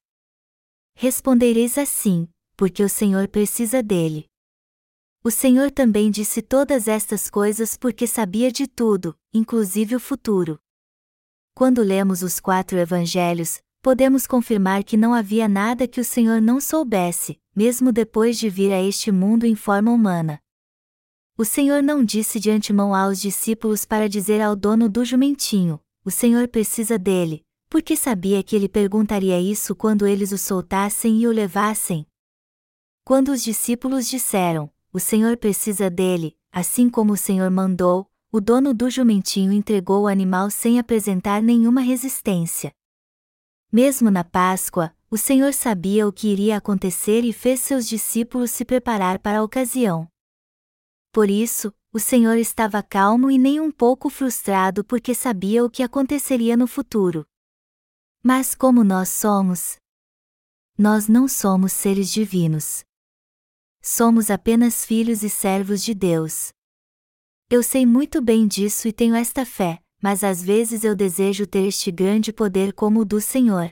Respondereis 0.93 1.79
assim, 1.79 2.29
porque 2.55 2.83
o 2.83 2.89
Senhor 2.89 3.27
precisa 3.29 3.81
dele. 3.81 4.27
O 5.23 5.31
Senhor 5.31 5.71
também 5.71 6.11
disse 6.11 6.39
todas 6.39 6.87
estas 6.87 7.31
coisas 7.31 7.75
porque 7.75 8.05
sabia 8.05 8.51
de 8.51 8.67
tudo, 8.67 9.17
inclusive 9.33 9.95
o 9.95 9.99
futuro. 9.99 10.59
Quando 11.55 11.81
lemos 11.81 12.21
os 12.21 12.39
quatro 12.39 12.77
evangelhos, 12.77 13.59
podemos 13.81 14.27
confirmar 14.27 14.83
que 14.83 14.95
não 14.95 15.13
havia 15.13 15.47
nada 15.47 15.87
que 15.87 15.99
o 15.99 16.03
Senhor 16.03 16.41
não 16.41 16.61
soubesse, 16.61 17.39
mesmo 17.55 17.91
depois 17.91 18.37
de 18.37 18.49
vir 18.49 18.71
a 18.71 18.81
este 18.81 19.11
mundo 19.11 19.45
em 19.45 19.55
forma 19.55 19.91
humana. 19.91 20.39
O 21.37 21.43
Senhor 21.43 21.81
não 21.81 22.03
disse 22.03 22.39
de 22.39 22.51
antemão 22.51 22.93
aos 22.93 23.19
discípulos 23.19 23.83
para 23.85 24.07
dizer 24.07 24.41
ao 24.41 24.55
dono 24.55 24.87
do 24.87 25.03
jumentinho: 25.03 25.79
O 26.05 26.11
Senhor 26.11 26.47
precisa 26.47 26.99
dele, 26.99 27.43
porque 27.69 27.95
sabia 27.95 28.43
que 28.43 28.55
ele 28.55 28.69
perguntaria 28.69 29.39
isso 29.39 29.75
quando 29.75 30.05
eles 30.05 30.31
o 30.31 30.37
soltassem 30.37 31.19
e 31.21 31.27
o 31.27 31.31
levassem. 31.31 32.05
Quando 33.03 33.31
os 33.31 33.43
discípulos 33.43 34.07
disseram: 34.07 34.71
o 34.93 34.99
Senhor 34.99 35.37
precisa 35.37 35.89
dele, 35.89 36.35
assim 36.51 36.89
como 36.89 37.13
o 37.13 37.17
Senhor 37.17 37.49
mandou, 37.49 38.11
o 38.29 38.41
dono 38.41 38.73
do 38.73 38.89
jumentinho 38.89 39.53
entregou 39.53 40.03
o 40.03 40.07
animal 40.07 40.51
sem 40.51 40.79
apresentar 40.79 41.41
nenhuma 41.41 41.79
resistência. 41.79 42.73
Mesmo 43.71 44.11
na 44.11 44.23
Páscoa, 44.23 44.93
o 45.09 45.17
Senhor 45.17 45.53
sabia 45.53 46.07
o 46.07 46.11
que 46.11 46.27
iria 46.27 46.57
acontecer 46.57 47.23
e 47.23 47.31
fez 47.31 47.61
seus 47.61 47.87
discípulos 47.87 48.51
se 48.51 48.65
preparar 48.65 49.19
para 49.19 49.39
a 49.39 49.43
ocasião. 49.43 50.07
Por 51.11 51.29
isso, 51.29 51.73
o 51.93 51.99
Senhor 51.99 52.37
estava 52.37 52.83
calmo 52.83 53.31
e 53.31 53.37
nem 53.37 53.59
um 53.59 53.71
pouco 53.71 54.09
frustrado 54.09 54.83
porque 54.83 55.13
sabia 55.13 55.63
o 55.63 55.69
que 55.69 55.83
aconteceria 55.83 56.57
no 56.57 56.67
futuro. 56.67 57.25
Mas 58.23 58.53
como 58.53 58.83
nós 58.83 59.09
somos? 59.09 59.77
Nós 60.77 61.07
não 61.07 61.27
somos 61.27 61.71
seres 61.71 62.11
divinos 62.11 62.83
somos 63.81 64.29
apenas 64.29 64.85
filhos 64.85 65.23
e 65.23 65.29
servos 65.29 65.83
de 65.83 65.93
Deus. 65.93 66.53
Eu 67.49 67.63
sei 67.63 67.85
muito 67.85 68.21
bem 68.21 68.47
disso 68.47 68.87
e 68.87 68.93
tenho 68.93 69.15
esta 69.15 69.45
fé, 69.45 69.81
mas 70.01 70.23
às 70.23 70.41
vezes 70.41 70.83
eu 70.83 70.95
desejo 70.95 71.45
ter 71.45 71.67
este 71.67 71.91
grande 71.91 72.33
poder 72.33 72.73
como 72.73 73.01
o 73.01 73.05
do 73.05 73.21
Senhor. 73.21 73.71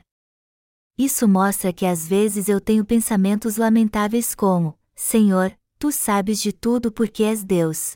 Isso 0.97 1.27
mostra 1.27 1.73
que 1.73 1.85
às 1.85 2.07
vezes 2.07 2.47
eu 2.47 2.61
tenho 2.61 2.85
pensamentos 2.85 3.57
lamentáveis 3.57 4.35
como: 4.35 4.77
Senhor, 4.95 5.57
tu 5.79 5.91
sabes 5.91 6.41
de 6.41 6.51
tudo 6.51 6.91
porque 6.91 7.23
és 7.23 7.43
Deus. 7.43 7.93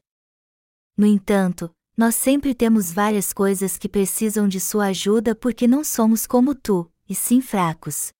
No 0.97 1.05
entanto, 1.05 1.69
nós 1.97 2.15
sempre 2.15 2.55
temos 2.55 2.91
várias 2.91 3.33
coisas 3.33 3.77
que 3.77 3.89
precisam 3.89 4.47
de 4.47 4.59
sua 4.59 4.85
ajuda 4.87 5.35
porque 5.35 5.67
não 5.67 5.83
somos 5.83 6.25
como 6.25 6.55
tu, 6.55 6.89
e 7.07 7.13
sim 7.13 7.41
fracos. 7.41 8.11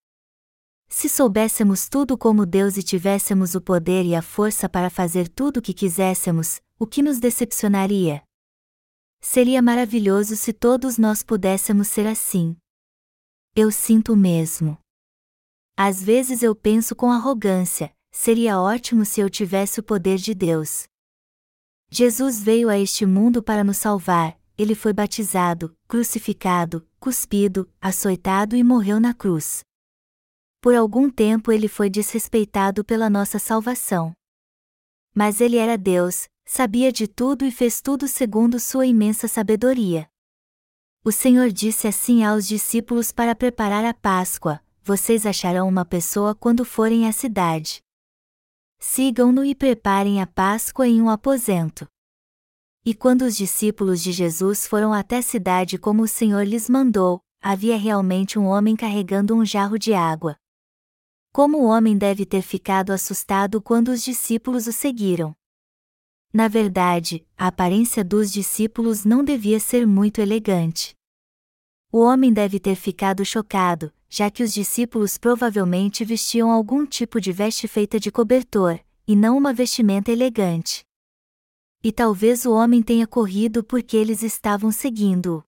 Se 0.90 1.10
soubéssemos 1.10 1.90
tudo 1.90 2.16
como 2.16 2.46
Deus 2.46 2.78
e 2.78 2.84
tivéssemos 2.84 3.56
o 3.56 3.62
poder 3.62 4.06
e 4.06 4.14
a 4.14 4.22
força 4.22 4.70
para 4.70 4.92
fazer 4.92 5.28
tudo 5.28 5.58
o 5.58 5.62
que 5.62 5.74
quiséssemos, 5.74 6.62
o 6.78 6.86
que 6.86 7.02
nos 7.02 7.20
decepcionaria? 7.20 8.22
Seria 9.24 9.62
maravilhoso 9.62 10.36
se 10.36 10.52
todos 10.52 10.98
nós 10.98 11.24
pudéssemos 11.24 11.88
ser 11.88 12.06
assim. 12.06 12.58
Eu 13.56 13.72
sinto 13.72 14.16
mesmo. 14.16 14.78
Às 15.78 16.04
vezes 16.04 16.44
eu 16.44 16.54
penso 16.54 16.96
com 16.96 17.10
arrogância: 17.10 17.92
seria 18.12 18.60
ótimo 18.60 19.06
se 19.06 19.22
eu 19.22 19.30
tivesse 19.30 19.80
o 19.80 19.84
poder 19.84 20.18
de 20.18 20.34
Deus. 20.34 20.84
Jesus 21.90 22.44
veio 22.44 22.70
a 22.70 22.78
este 22.78 23.06
mundo 23.06 23.42
para 23.42 23.64
nos 23.64 23.78
salvar, 23.78 24.38
ele 24.58 24.76
foi 24.76 24.92
batizado, 24.92 25.76
crucificado, 25.88 26.86
cuspido, 27.00 27.72
açoitado 27.80 28.56
e 28.56 28.64
morreu 28.64 29.00
na 29.00 29.14
cruz 29.14 29.64
por 30.64 30.74
algum 30.76 31.10
tempo 31.10 31.52
ele 31.52 31.68
foi 31.68 31.90
desrespeitado 31.90 32.86
pela 32.86 33.10
nossa 33.10 33.38
salvação. 33.38 34.14
Mas 35.14 35.42
ele 35.42 35.58
era 35.58 35.78
Deus, 35.78 36.30
sabia 36.46 36.92
de 36.92 37.08
tudo 37.08 37.46
e 37.46 37.52
fez 37.52 37.82
tudo 37.82 38.08
segundo 38.08 38.60
sua 38.60 38.86
imensa 38.86 39.28
sabedoria. 39.28 40.10
O 41.04 41.12
Senhor 41.12 41.52
disse 41.52 41.88
assim 41.88 42.24
aos 42.24 42.48
discípulos 42.48 43.12
para 43.12 43.36
preparar 43.36 43.84
a 43.84 43.94
Páscoa: 43.94 44.62
Vocês 44.82 45.26
acharão 45.26 45.68
uma 45.68 45.84
pessoa 45.84 46.34
quando 46.34 46.64
forem 46.64 47.08
à 47.08 47.12
cidade. 47.12 47.82
Sigam-no 48.80 49.44
e 49.44 49.56
preparem 49.56 50.22
a 50.22 50.28
Páscoa 50.28 50.88
em 50.88 51.02
um 51.02 51.10
aposento. 51.10 51.88
E 52.86 52.94
quando 52.94 53.22
os 53.24 53.36
discípulos 53.36 54.02
de 54.02 54.12
Jesus 54.12 54.68
foram 54.68 54.94
até 54.94 55.18
a 55.18 55.22
cidade 55.22 55.78
como 55.78 56.04
o 56.04 56.08
Senhor 56.08 56.44
lhes 56.44 56.70
mandou, 56.70 57.22
havia 57.42 57.78
realmente 57.78 58.38
um 58.38 58.46
homem 58.46 58.76
carregando 58.76 59.36
um 59.36 59.46
jarro 59.46 59.78
de 59.78 59.94
água. 59.94 60.38
Como 61.32 61.60
o 61.60 61.66
homem 61.66 61.98
deve 61.98 62.26
ter 62.26 62.42
ficado 62.42 62.92
assustado 62.92 63.62
quando 63.62 63.90
os 63.90 64.04
discípulos 64.04 64.68
o 64.68 64.72
seguiram? 64.74 65.36
Na 66.34 66.48
verdade, 66.48 67.24
a 67.38 67.46
aparência 67.46 68.04
dos 68.04 68.34
discípulos 68.34 69.06
não 69.06 69.24
devia 69.24 69.60
ser 69.60 69.86
muito 69.86 70.20
elegante. 70.20 70.96
O 71.92 72.00
homem 72.00 72.34
deve 72.34 72.60
ter 72.60 72.74
ficado 72.76 73.24
chocado, 73.24 73.94
já 74.10 74.32
que 74.32 74.42
os 74.42 74.52
discípulos 74.52 75.16
provavelmente 75.16 76.04
vestiam 76.04 76.50
algum 76.50 76.88
tipo 76.88 77.22
de 77.22 77.32
veste 77.32 77.68
feita 77.68 78.00
de 78.00 78.12
cobertor, 78.12 78.80
e 79.08 79.16
não 79.16 79.38
uma 79.38 79.54
vestimenta 79.54 80.12
elegante. 80.12 80.84
E 81.84 81.92
talvez 81.92 82.48
o 82.48 82.52
homem 82.52 82.82
tenha 82.82 83.06
corrido 83.06 83.64
porque 83.64 83.96
eles 83.96 84.24
estavam 84.24 84.72
seguindo-o. 84.72 85.44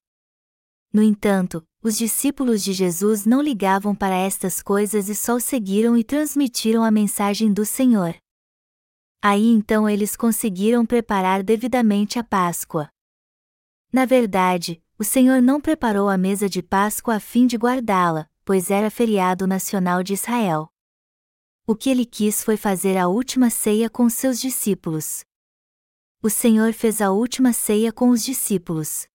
No 0.94 1.02
entanto, 1.02 1.66
os 1.82 1.98
discípulos 1.98 2.64
de 2.64 2.74
Jesus 2.74 3.26
não 3.26 3.42
ligavam 3.42 3.96
para 3.96 4.16
estas 4.16 4.62
coisas 4.62 5.10
e 5.10 5.16
só 5.16 5.36
o 5.38 5.40
seguiram 5.40 5.98
e 5.98 6.04
transmitiram 6.04 6.84
a 6.84 6.92
mensagem 6.92 7.52
do 7.52 7.66
Senhor. 7.66 8.16
Aí 9.22 9.48
então 9.48 9.90
eles 9.90 10.16
conseguiram 10.16 10.86
preparar 10.86 11.44
devidamente 11.44 12.20
a 12.20 12.24
Páscoa. 12.24 12.90
Na 13.92 14.06
verdade, 14.06 14.84
o 14.98 15.04
Senhor 15.04 15.42
não 15.42 15.60
preparou 15.60 16.10
a 16.10 16.18
mesa 16.18 16.48
de 16.48 16.62
Páscoa 16.62 17.16
a 17.16 17.20
fim 17.20 17.48
de 17.48 17.58
guardá-la, 17.58 18.30
pois 18.44 18.70
era 18.70 18.90
feriado 18.90 19.48
nacional 19.48 20.04
de 20.04 20.14
Israel. 20.14 20.70
O 21.68 21.76
que 21.76 21.90
ele 21.90 22.06
quis 22.06 22.44
foi 22.44 22.58
fazer 22.58 22.98
a 22.98 23.08
última 23.08 23.50
ceia 23.50 23.90
com 23.90 24.08
seus 24.10 24.40
discípulos. 24.40 25.26
O 26.22 26.30
Senhor 26.30 26.74
fez 26.74 27.02
a 27.02 27.12
última 27.12 27.54
ceia 27.54 27.92
com 27.92 28.10
os 28.10 28.24
discípulos. 28.24 29.08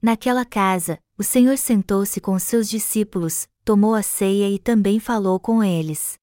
Naquela 0.00 0.44
casa, 0.44 0.98
o 1.16 1.22
Senhor 1.22 1.56
sentou-se 1.56 2.20
com 2.20 2.36
seus 2.38 2.68
discípulos, 2.68 3.48
tomou 3.64 3.94
a 3.94 4.02
ceia 4.02 4.50
e 4.50 4.58
também 4.58 4.98
falou 4.98 5.38
com 5.38 5.62
eles. 5.62 6.18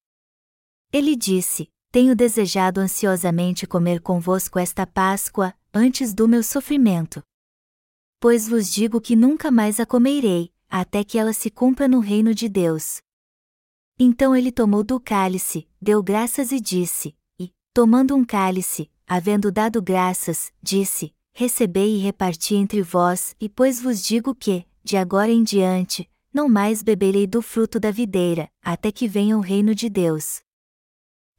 Ele 0.92 1.16
disse: 1.16 1.70
Tenho 1.92 2.16
desejado 2.16 2.80
ansiosamente 2.80 3.66
comer 3.66 4.00
convosco 4.00 4.60
esta 4.60 4.86
Páscoa, 4.86 5.56
antes 5.74 6.14
do 6.14 6.28
meu 6.28 6.44
sofrimento. 6.44 7.24
Pois 8.20 8.48
vos 8.48 8.72
digo 8.72 9.02
que 9.02 9.16
nunca 9.16 9.50
mais 9.50 9.80
a 9.80 9.88
comerei, 9.88 10.52
até 10.70 11.04
que 11.04 11.18
ela 11.18 11.34
se 11.34 11.50
cumpra 11.50 11.88
no 11.88 12.00
reino 12.00 12.36
de 12.36 12.48
Deus. 12.48 13.02
Então 13.98 14.36
ele 14.36 14.52
tomou 14.52 14.84
do 14.84 15.00
cálice, 15.00 15.68
deu 15.82 16.04
graças 16.04 16.52
e 16.52 16.60
disse, 16.60 17.16
e, 17.40 17.52
tomando 17.74 18.16
um 18.16 18.24
cálice, 18.24 18.92
havendo 19.08 19.52
dado 19.52 19.82
graças, 19.82 20.54
disse: 20.62 21.12
recebei 21.34 21.96
e 21.96 22.00
reparti 22.00 22.54
entre 22.54 22.84
vós, 22.84 23.36
e 23.42 23.50
pois 23.50 23.82
vos 23.82 24.04
digo 24.04 24.36
que, 24.36 24.64
de 24.84 24.96
agora 24.96 25.32
em 25.32 25.44
diante, 25.44 26.08
não 26.32 26.48
mais 26.48 26.84
beberei 26.84 27.26
do 27.26 27.42
fruto 27.42 27.80
da 27.80 27.90
videira, 27.90 28.48
até 28.62 28.92
que 28.92 29.08
venha 29.08 29.36
o 29.36 29.42
reino 29.42 29.74
de 29.74 29.90
Deus. 29.90 30.44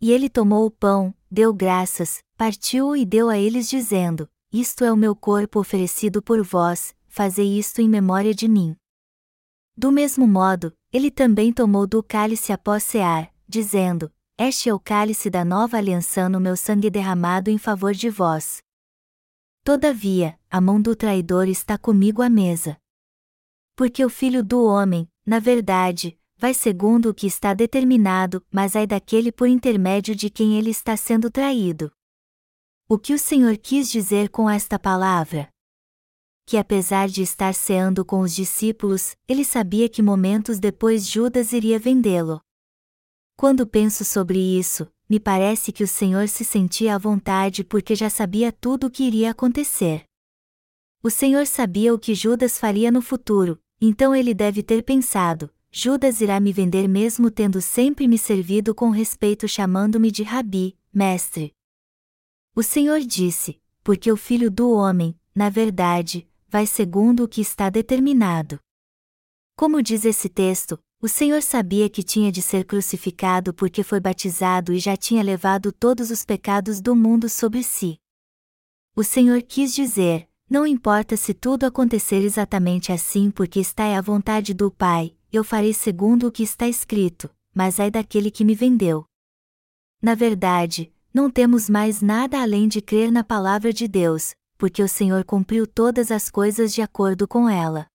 E 0.01 0.11
ele 0.13 0.31
tomou 0.31 0.65
o 0.65 0.71
pão, 0.71 1.15
deu 1.31 1.53
graças, 1.53 2.23
partiu-o 2.37 2.97
e 2.97 3.05
deu 3.05 3.29
a 3.29 3.37
eles, 3.37 3.69
dizendo: 3.69 4.29
Isto 4.51 4.85
é 4.85 4.91
o 4.91 4.97
meu 4.97 5.15
corpo 5.15 5.61
oferecido 5.61 6.23
por 6.23 6.43
vós, 6.43 6.95
fazei 7.07 7.59
isto 7.59 7.83
em 7.83 7.89
memória 7.89 8.35
de 8.35 8.49
mim. 8.49 8.75
Do 9.77 9.93
mesmo 9.93 10.27
modo, 10.27 10.73
ele 10.93 11.11
também 11.11 11.53
tomou 11.53 11.87
do 11.87 12.03
cálice 12.03 12.53
após 12.53 12.83
cear, 12.83 13.33
dizendo: 13.47 14.11
Este 14.39 14.69
é 14.69 14.75
o 14.75 14.81
cálice 14.81 15.29
da 15.29 15.45
nova 15.45 15.77
aliança 15.77 16.29
no 16.29 16.41
meu 16.41 16.57
sangue 16.57 16.89
derramado 16.89 17.51
em 17.51 17.59
favor 17.59 17.93
de 17.93 18.09
vós. 18.09 18.63
Todavia, 19.63 20.39
a 20.51 20.61
mão 20.61 20.81
do 20.81 20.97
traidor 20.97 21.47
está 21.47 21.77
comigo 21.77 22.23
à 22.23 22.31
mesa. 22.31 22.79
Porque 23.77 24.05
o 24.05 24.09
filho 24.09 24.43
do 24.43 24.65
homem, 24.65 25.09
na 25.25 25.39
verdade, 25.39 26.19
vai 26.41 26.55
segundo 26.55 27.11
o 27.11 27.15
que 27.15 27.27
está 27.27 27.53
determinado, 27.53 28.43
mas 28.51 28.75
ai 28.75 28.87
daquele 28.87 29.31
por 29.31 29.47
intermédio 29.47 30.17
de 30.17 30.31
quem 30.31 30.57
ele 30.57 30.71
está 30.71 30.97
sendo 30.97 31.31
traído. 31.31 31.93
O 32.89 32.99
que 32.99 33.13
o 33.13 33.19
Senhor 33.19 33.59
quis 33.59 33.91
dizer 33.91 34.31
com 34.31 34.49
esta 34.49 34.79
palavra? 34.79 35.51
Que 36.47 36.57
apesar 36.57 37.09
de 37.09 37.21
estar 37.21 37.53
ceando 37.53 38.07
com 38.07 38.21
os 38.21 38.35
discípulos, 38.35 39.15
ele 39.29 39.45
sabia 39.45 39.87
que 39.87 40.01
momentos 40.01 40.59
depois 40.59 41.07
Judas 41.07 41.53
iria 41.53 41.79
vendê-lo. 41.79 42.41
Quando 43.37 43.67
penso 43.67 44.03
sobre 44.03 44.39
isso, 44.39 44.91
me 45.11 45.21
parece 45.21 45.71
que 45.71 45.85
o 45.85 45.89
Senhor 45.89 46.27
se 46.27 46.43
sentia 46.43 46.95
à 46.95 46.99
vontade 46.99 47.63
porque 47.63 47.95
já 47.95 48.09
sabia 48.09 48.51
tudo 48.51 48.87
o 48.87 48.91
que 48.91 49.05
iria 49.05 49.33
acontecer. 49.33 50.05
O 51.03 51.11
Senhor 51.11 51.47
sabia 51.47 51.93
o 51.93 51.99
que 51.99 52.15
Judas 52.15 52.59
faria 52.59 52.91
no 52.91 53.03
futuro, 53.03 53.61
então 53.79 54.17
ele 54.17 54.33
deve 54.33 54.63
ter 54.63 54.83
pensado: 54.83 55.51
Judas 55.73 56.21
irá 56.21 56.41
me 56.41 56.53
vender 56.53 56.89
mesmo 56.89 57.31
tendo 57.31 57.61
sempre 57.61 58.09
me 58.09 58.19
servido 58.19 58.75
com 58.75 58.91
respeito 58.91 59.47
chamando-me 59.47 60.11
de 60.11 60.25
Rabi, 60.25 60.77
mestre. 60.93 61.55
O 62.57 62.63
Senhor 62.63 62.99
disse: 63.01 63.61
Porque 63.85 64.11
o 64.11 64.17
filho 64.17 64.51
do 64.51 64.73
homem, 64.73 65.17
na 65.33 65.49
verdade, 65.49 66.29
vai 66.49 66.67
segundo 66.67 67.23
o 67.23 67.29
que 67.29 67.41
está 67.41 67.71
determinado. 67.71 68.59
Como 69.55 69.81
diz 69.81 70.05
esse 70.05 70.29
texto, 70.29 70.77
o 71.01 71.07
Senhor 71.07 71.41
sabia 71.41 71.89
que 71.89 72.03
tinha 72.03 72.33
de 72.33 72.43
ser 72.43 72.65
crucificado 72.65 73.55
porque 73.55 73.85
foi 73.85 74.01
batizado 74.01 74.73
e 74.73 74.79
já 74.81 74.97
tinha 74.97 75.23
levado 75.23 75.71
todos 75.71 76.11
os 76.11 76.25
pecados 76.25 76.81
do 76.81 76.97
mundo 76.97 77.29
sobre 77.29 77.63
si. 77.63 77.97
O 78.97 79.05
Senhor 79.05 79.41
quis 79.43 79.73
dizer: 79.73 80.29
não 80.49 80.67
importa 80.67 81.17
se 81.17 81.33
tudo 81.33 81.65
acontecer 81.65 82.25
exatamente 82.25 82.91
assim 82.91 83.31
porque 83.31 83.61
está 83.61 83.85
é 83.85 83.97
a 83.97 84.03
vontade 84.03 84.53
do 84.53 84.69
Pai, 84.69 85.15
eu 85.33 85.45
farei 85.45 85.73
segundo 85.73 86.27
o 86.27 86.33
que 86.33 86.43
está 86.43 86.69
escrito, 86.69 87.31
mas 87.55 87.79
ai 87.79 87.91
daquele 87.91 88.31
que 88.31 88.45
me 88.45 88.55
vendeu. 88.55 89.05
Na 90.03 90.15
verdade, 90.15 90.93
não 91.13 91.31
temos 91.31 91.69
mais 91.69 92.01
nada 92.01 92.41
além 92.41 92.69
de 92.69 92.81
crer 92.81 93.11
na 93.11 93.23
palavra 93.23 93.73
de 93.73 93.87
Deus, 93.87 94.35
porque 94.57 94.83
o 94.83 94.89
Senhor 94.89 95.25
cumpriu 95.25 95.67
todas 95.67 96.11
as 96.11 96.31
coisas 96.31 96.73
de 96.73 96.83
acordo 96.83 97.27
com 97.27 97.49
ela. 97.49 97.87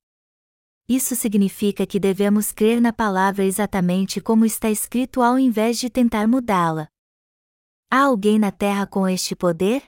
Isso 0.88 1.16
significa 1.16 1.86
que 1.86 2.00
devemos 2.00 2.52
crer 2.52 2.80
na 2.80 2.94
palavra 2.94 3.44
exatamente 3.44 4.22
como 4.22 4.46
está 4.46 4.70
escrito 4.70 5.22
ao 5.22 5.40
invés 5.40 5.80
de 5.80 5.90
tentar 5.90 6.28
mudá-la. 6.28 6.88
Há 7.90 8.04
alguém 8.04 8.38
na 8.38 8.52
terra 8.52 8.86
com 8.86 9.08
este 9.08 9.36
poder? 9.36 9.84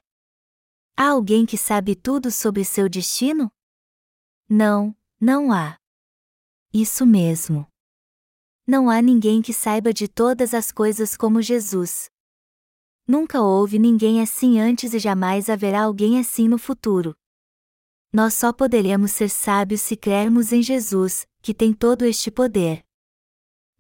Há 0.96 1.10
alguém 1.10 1.46
que 1.46 1.58
sabe 1.58 1.96
tudo 1.96 2.32
sobre 2.32 2.64
seu 2.64 2.90
destino? 2.90 3.52
Não, 4.50 4.96
não 5.20 5.52
há. 5.52 5.78
Isso 6.74 7.06
mesmo. 7.06 7.68
Não 8.66 8.90
há 8.90 9.02
ninguém 9.02 9.42
que 9.42 9.54
saiba 9.54 9.94
de 9.94 10.08
todas 10.08 10.54
as 10.54 10.72
coisas 10.72 11.16
como 11.16 11.42
Jesus. 11.42 12.10
Nunca 13.08 13.42
houve 13.42 13.80
ninguém 13.80 14.22
assim 14.22 14.60
antes 14.60 14.94
e 14.94 15.00
jamais 15.00 15.50
haverá 15.50 15.84
alguém 15.84 16.20
assim 16.20 16.50
no 16.50 16.58
futuro. 16.58 17.16
Nós 18.12 18.34
só 18.34 18.52
poderemos 18.52 19.12
ser 19.12 19.30
sábios 19.30 19.82
se 19.82 19.96
crermos 19.96 20.52
em 20.52 20.62
Jesus, 20.62 21.26
que 21.42 21.54
tem 21.54 21.74
todo 21.74 22.04
este 22.04 22.30
poder. 22.30 22.84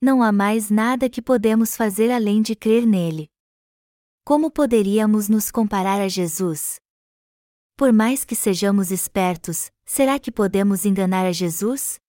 Não 0.01 0.24
há 0.24 0.32
mais 0.32 0.70
nada 0.70 1.10
que 1.10 1.22
podemos 1.22 1.75
fazer 1.75 2.12
além 2.12 2.41
de 2.41 2.56
crer 2.56 2.86
nele. 2.86 3.29
Como 4.24 4.50
poderíamos 4.51 5.27
nos 5.27 5.51
comparar 5.51 6.00
a 6.00 6.08
Jesus? 6.08 6.79
Por 7.75 7.91
mais 7.91 8.24
que 8.24 8.36
sejamos 8.36 8.91
espertos, 8.91 9.72
será 9.86 10.20
que 10.20 10.32
podemos 10.32 10.86
enganar 10.86 11.25
a 11.25 11.32
Jesus? 11.32 12.00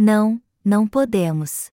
Não, 0.00 0.40
não 0.64 0.86
podemos. 0.86 1.72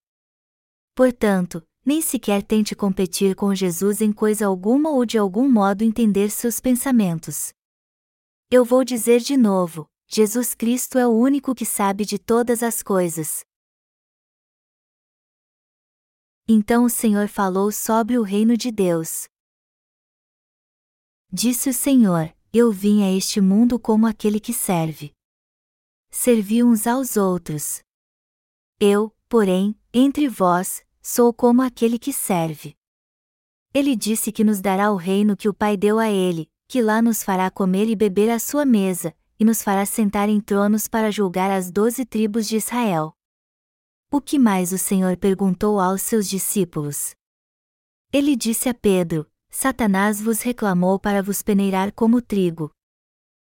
Portanto, 0.96 1.62
nem 1.86 2.01
sequer 2.01 2.41
tente 2.41 2.75
competir 2.75 3.36
com 3.36 3.53
Jesus 3.53 4.01
em 4.01 4.12
coisa 4.12 4.48
alguma 4.48 4.89
ou 4.89 5.05
de 5.05 5.15
algum 5.15 5.48
modo 5.48 5.84
entender 5.84 6.32
seus 6.32 6.60
pensamentos. 6.60 7.53
Eu 8.50 8.65
vou 8.65 8.84
dizer 8.84 9.20
de 9.20 9.38
novo: 9.38 9.88
Jesus 10.08 10.55
Cristo 10.55 10.98
é 10.98 11.05
o 11.05 11.12
único 11.12 11.53
que 11.53 11.67
sabe 11.67 12.03
de 12.03 12.17
todas 12.17 12.63
as 12.63 12.82
coisas. 12.82 13.46
Então 16.48 16.86
o 16.86 16.89
Senhor 16.89 17.27
falou 17.27 17.72
sobre 17.72 18.17
o 18.17 18.24
reino 18.24 18.58
de 18.58 18.72
Deus. 18.72 19.27
Disse 21.32 21.70
o 21.70 21.74
Senhor: 21.74 22.36
Eu 22.51 22.72
vim 22.72 23.03
a 23.03 23.15
este 23.15 23.39
mundo 23.39 23.79
como 23.79 24.08
aquele 24.08 24.39
que 24.39 24.53
serve. 24.53 25.13
Servi 26.10 26.63
uns 26.63 26.88
aos 26.88 27.17
outros. 27.17 27.86
Eu, 28.79 29.15
porém, 29.29 29.74
entre 29.94 30.27
vós, 30.27 30.84
sou 31.01 31.34
como 31.34 31.62
aquele 31.62 31.98
que 31.98 32.12
serve. 32.12 32.75
Ele 33.74 33.96
disse 33.96 34.32
que 34.34 34.44
nos 34.44 34.60
dará 34.60 34.91
o 34.91 34.98
reino 34.98 35.38
que 35.38 35.48
o 35.48 35.53
Pai 35.53 35.77
deu 35.77 35.98
a 35.98 36.10
ele, 36.10 36.50
que 36.67 36.82
lá 36.82 37.01
nos 37.01 37.24
fará 37.24 37.50
comer 37.50 37.88
e 37.88 37.96
beber 37.96 38.29
à 38.29 38.38
sua 38.38 38.65
mesa, 38.65 39.15
e 39.39 39.46
nos 39.46 39.62
fará 39.62 39.86
sentar 39.86 40.27
em 40.27 40.41
tronos 40.41 40.88
para 40.89 41.10
julgar 41.10 41.52
as 41.52 41.71
doze 41.71 42.06
tribos 42.06 42.47
de 42.47 42.58
Israel. 42.58 43.15
O 44.12 44.19
que 44.19 44.38
mais 44.38 44.73
o 44.73 44.78
Senhor 44.78 45.15
perguntou 45.17 45.80
aos 45.80 46.02
seus 46.02 46.28
discípulos? 46.28 47.15
Ele 48.12 48.36
disse 48.36 48.67
a 48.67 48.73
Pedro: 48.73 49.30
Satanás 49.49 50.21
vos 50.21 50.41
reclamou 50.41 50.99
para 50.99 51.23
vos 51.23 51.41
peneirar 51.41 51.93
como 51.93 52.21
trigo. 52.21 52.71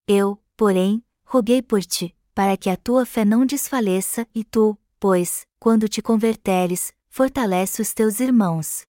Eu, 0.08 0.42
porém, 0.58 1.04
roguei 1.26 1.62
por 1.62 1.82
ti, 1.84 2.16
para 2.34 2.58
que 2.58 2.70
a 2.70 2.76
tua 2.76 3.06
fé 3.06 3.24
não 3.24 3.46
desfaleça, 3.46 4.28
e 4.36 4.44
tu, 4.44 4.78
pois, 5.00 5.46
quando 5.60 5.88
te 5.88 6.02
converteres, 6.02 6.94
fortalece 7.08 7.82
os 7.82 7.94
teus 7.94 8.20
irmãos. 8.20 8.84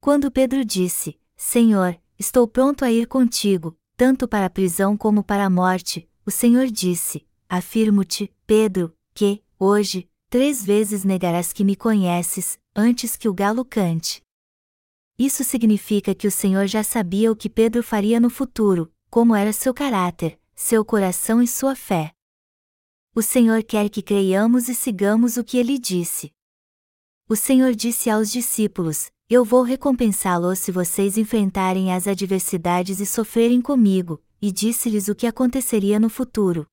Quando 0.00 0.30
Pedro 0.30 0.64
disse: 0.64 1.18
Senhor, 1.36 1.98
estou 2.18 2.46
pronto 2.46 2.84
a 2.84 2.92
ir 2.92 3.06
contigo, 3.06 3.76
tanto 3.96 4.28
para 4.28 4.46
a 4.46 4.50
prisão 4.50 4.96
como 4.96 5.22
para 5.22 5.44
a 5.44 5.50
morte, 5.50 6.08
o 6.26 6.30
Senhor 6.30 6.66
disse: 6.66 7.26
Afirmo-te, 7.48 8.32
Pedro, 8.46 8.94
que, 9.12 9.42
hoje, 9.58 10.08
três 10.30 10.64
vezes 10.64 11.04
negarás 11.04 11.52
que 11.52 11.64
me 11.64 11.76
conheces, 11.76 12.58
antes 12.74 13.16
que 13.16 13.28
o 13.28 13.34
galo 13.34 13.64
cante. 13.64 14.22
Isso 15.18 15.44
significa 15.44 16.14
que 16.14 16.26
o 16.26 16.30
Senhor 16.30 16.66
já 16.66 16.82
sabia 16.82 17.30
o 17.30 17.36
que 17.36 17.48
Pedro 17.48 17.82
faria 17.82 18.18
no 18.18 18.28
futuro, 18.28 18.92
como 19.08 19.34
era 19.34 19.52
seu 19.52 19.72
caráter, 19.72 20.38
seu 20.54 20.84
coração 20.84 21.40
e 21.40 21.46
sua 21.46 21.76
fé. 21.76 22.13
O 23.16 23.22
Senhor 23.22 23.62
quer 23.62 23.88
que 23.88 24.02
creiamos 24.02 24.68
e 24.68 24.74
sigamos 24.74 25.36
o 25.36 25.44
que 25.44 25.56
ele 25.56 25.78
disse. 25.78 26.32
O 27.28 27.36
Senhor 27.36 27.72
disse 27.72 28.10
aos 28.10 28.28
discípulos: 28.28 29.08
Eu 29.30 29.44
vou 29.44 29.62
recompensá-los 29.62 30.58
se 30.58 30.72
vocês 30.72 31.16
enfrentarem 31.16 31.92
as 31.92 32.08
adversidades 32.08 32.98
e 32.98 33.06
sofrerem 33.06 33.62
comigo, 33.62 34.20
e 34.42 34.50
disse-lhes 34.50 35.06
o 35.06 35.14
que 35.14 35.28
aconteceria 35.28 36.00
no 36.00 36.10
futuro. 36.10 36.66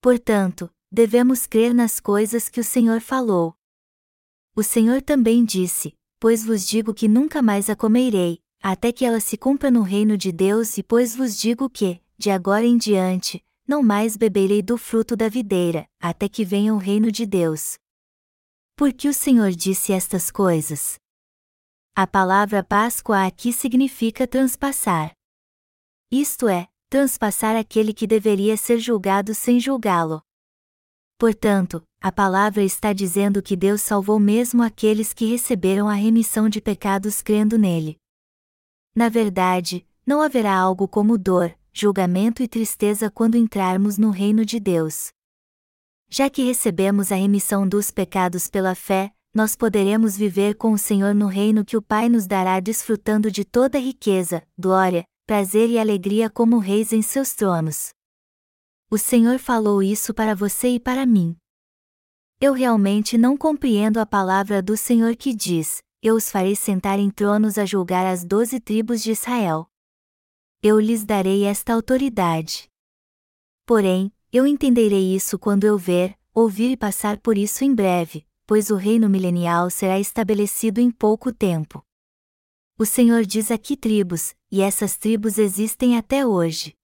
Portanto, 0.00 0.70
devemos 0.90 1.46
crer 1.46 1.74
nas 1.74 2.00
coisas 2.00 2.48
que 2.48 2.58
o 2.58 2.64
Senhor 2.64 3.02
falou. 3.02 3.54
O 4.56 4.62
Senhor 4.62 5.02
também 5.02 5.44
disse: 5.44 5.92
Pois 6.18 6.42
vos 6.42 6.66
digo 6.66 6.94
que 6.94 7.06
nunca 7.06 7.42
mais 7.42 7.68
a 7.68 7.76
comerei, 7.76 8.40
até 8.62 8.90
que 8.90 9.04
ela 9.04 9.20
se 9.20 9.36
cumpra 9.36 9.70
no 9.70 9.82
reino 9.82 10.16
de 10.16 10.32
Deus, 10.32 10.78
e 10.78 10.82
pois 10.82 11.14
vos 11.14 11.38
digo 11.38 11.68
que, 11.68 12.00
de 12.16 12.30
agora 12.30 12.64
em 12.64 12.78
diante, 12.78 13.44
não 13.66 13.82
mais 13.82 14.16
beberei 14.16 14.62
do 14.62 14.76
fruto 14.76 15.16
da 15.16 15.28
videira, 15.28 15.86
até 16.00 16.28
que 16.28 16.44
venha 16.44 16.74
o 16.74 16.78
reino 16.78 17.10
de 17.10 17.24
Deus. 17.24 17.76
Por 18.76 18.92
que 18.92 19.08
o 19.08 19.14
Senhor 19.14 19.50
disse 19.52 19.92
estas 19.92 20.30
coisas? 20.30 20.98
A 21.94 22.06
palavra 22.06 22.64
Páscoa 22.64 23.26
aqui 23.26 23.52
significa 23.52 24.26
transpassar. 24.26 25.12
Isto 26.10 26.48
é, 26.48 26.68
transpassar 26.88 27.56
aquele 27.56 27.92
que 27.92 28.06
deveria 28.06 28.56
ser 28.56 28.78
julgado 28.78 29.34
sem 29.34 29.60
julgá-lo. 29.60 30.22
Portanto, 31.18 31.82
a 32.00 32.10
palavra 32.10 32.64
está 32.64 32.92
dizendo 32.92 33.42
que 33.42 33.54
Deus 33.56 33.80
salvou 33.80 34.18
mesmo 34.18 34.62
aqueles 34.62 35.14
que 35.14 35.24
receberam 35.24 35.88
a 35.88 35.94
remissão 35.94 36.48
de 36.48 36.60
pecados 36.60 37.22
crendo 37.22 37.56
nele. 37.56 37.96
Na 38.94 39.08
verdade, 39.08 39.86
não 40.04 40.20
haverá 40.20 40.54
algo 40.54 40.88
como 40.88 41.16
dor, 41.16 41.56
julgamento 41.72 42.42
e 42.42 42.48
tristeza 42.48 43.10
quando 43.10 43.36
entrarmos 43.36 43.96
no 43.96 44.10
reino 44.10 44.44
de 44.44 44.60
Deus. 44.60 45.10
Já 46.08 46.28
que 46.28 46.42
recebemos 46.42 47.10
a 47.10 47.16
remissão 47.16 47.66
dos 47.66 47.90
pecados 47.90 48.46
pela 48.46 48.74
fé, 48.74 49.10
nós 49.34 49.56
poderemos 49.56 50.14
viver 50.14 50.54
com 50.56 50.72
o 50.72 50.78
Senhor 50.78 51.14
no 51.14 51.26
reino 51.26 51.64
que 51.64 51.76
o 51.76 51.80
Pai 51.80 52.10
nos 52.10 52.26
dará 52.26 52.60
desfrutando 52.60 53.30
de 53.30 53.46
toda 53.46 53.78
riqueza, 53.78 54.42
glória, 54.58 55.04
prazer 55.26 55.70
e 55.70 55.78
alegria 55.78 56.28
como 56.28 56.58
reis 56.58 56.92
em 56.92 57.00
seus 57.00 57.32
tronos. 57.32 57.94
O 58.90 58.98
Senhor 58.98 59.38
falou 59.38 59.82
isso 59.82 60.12
para 60.12 60.34
você 60.34 60.68
e 60.68 60.80
para 60.80 61.06
mim. 61.06 61.34
Eu 62.38 62.52
realmente 62.52 63.16
não 63.16 63.34
compreendo 63.34 63.98
a 63.98 64.04
palavra 64.04 64.60
do 64.60 64.76
Senhor 64.76 65.16
que 65.16 65.32
diz: 65.34 65.80
Eu 66.02 66.16
os 66.16 66.30
farei 66.30 66.54
sentar 66.54 66.98
em 66.98 67.08
tronos 67.08 67.56
a 67.56 67.64
julgar 67.64 68.04
as 68.04 68.22
doze 68.22 68.60
tribos 68.60 69.02
de 69.02 69.12
Israel. 69.12 69.71
Eu 70.64 70.78
lhes 70.78 71.02
darei 71.02 71.42
esta 71.42 71.74
autoridade. 71.74 72.68
Porém, 73.66 74.12
eu 74.32 74.46
entenderei 74.46 75.12
isso 75.12 75.36
quando 75.36 75.64
eu 75.64 75.76
ver, 75.76 76.16
ouvir 76.32 76.70
e 76.70 76.76
passar 76.76 77.18
por 77.18 77.36
isso 77.36 77.64
em 77.64 77.74
breve, 77.74 78.24
pois 78.46 78.70
o 78.70 78.76
reino 78.76 79.08
milenial 79.08 79.68
será 79.70 79.98
estabelecido 79.98 80.80
em 80.80 80.88
pouco 80.88 81.32
tempo. 81.32 81.84
O 82.78 82.86
Senhor 82.86 83.24
diz 83.24 83.50
aqui 83.50 83.76
tribos, 83.76 84.36
e 84.52 84.60
essas 84.60 84.96
tribos 84.96 85.36
existem 85.36 85.98
até 85.98 86.24
hoje. 86.24 86.76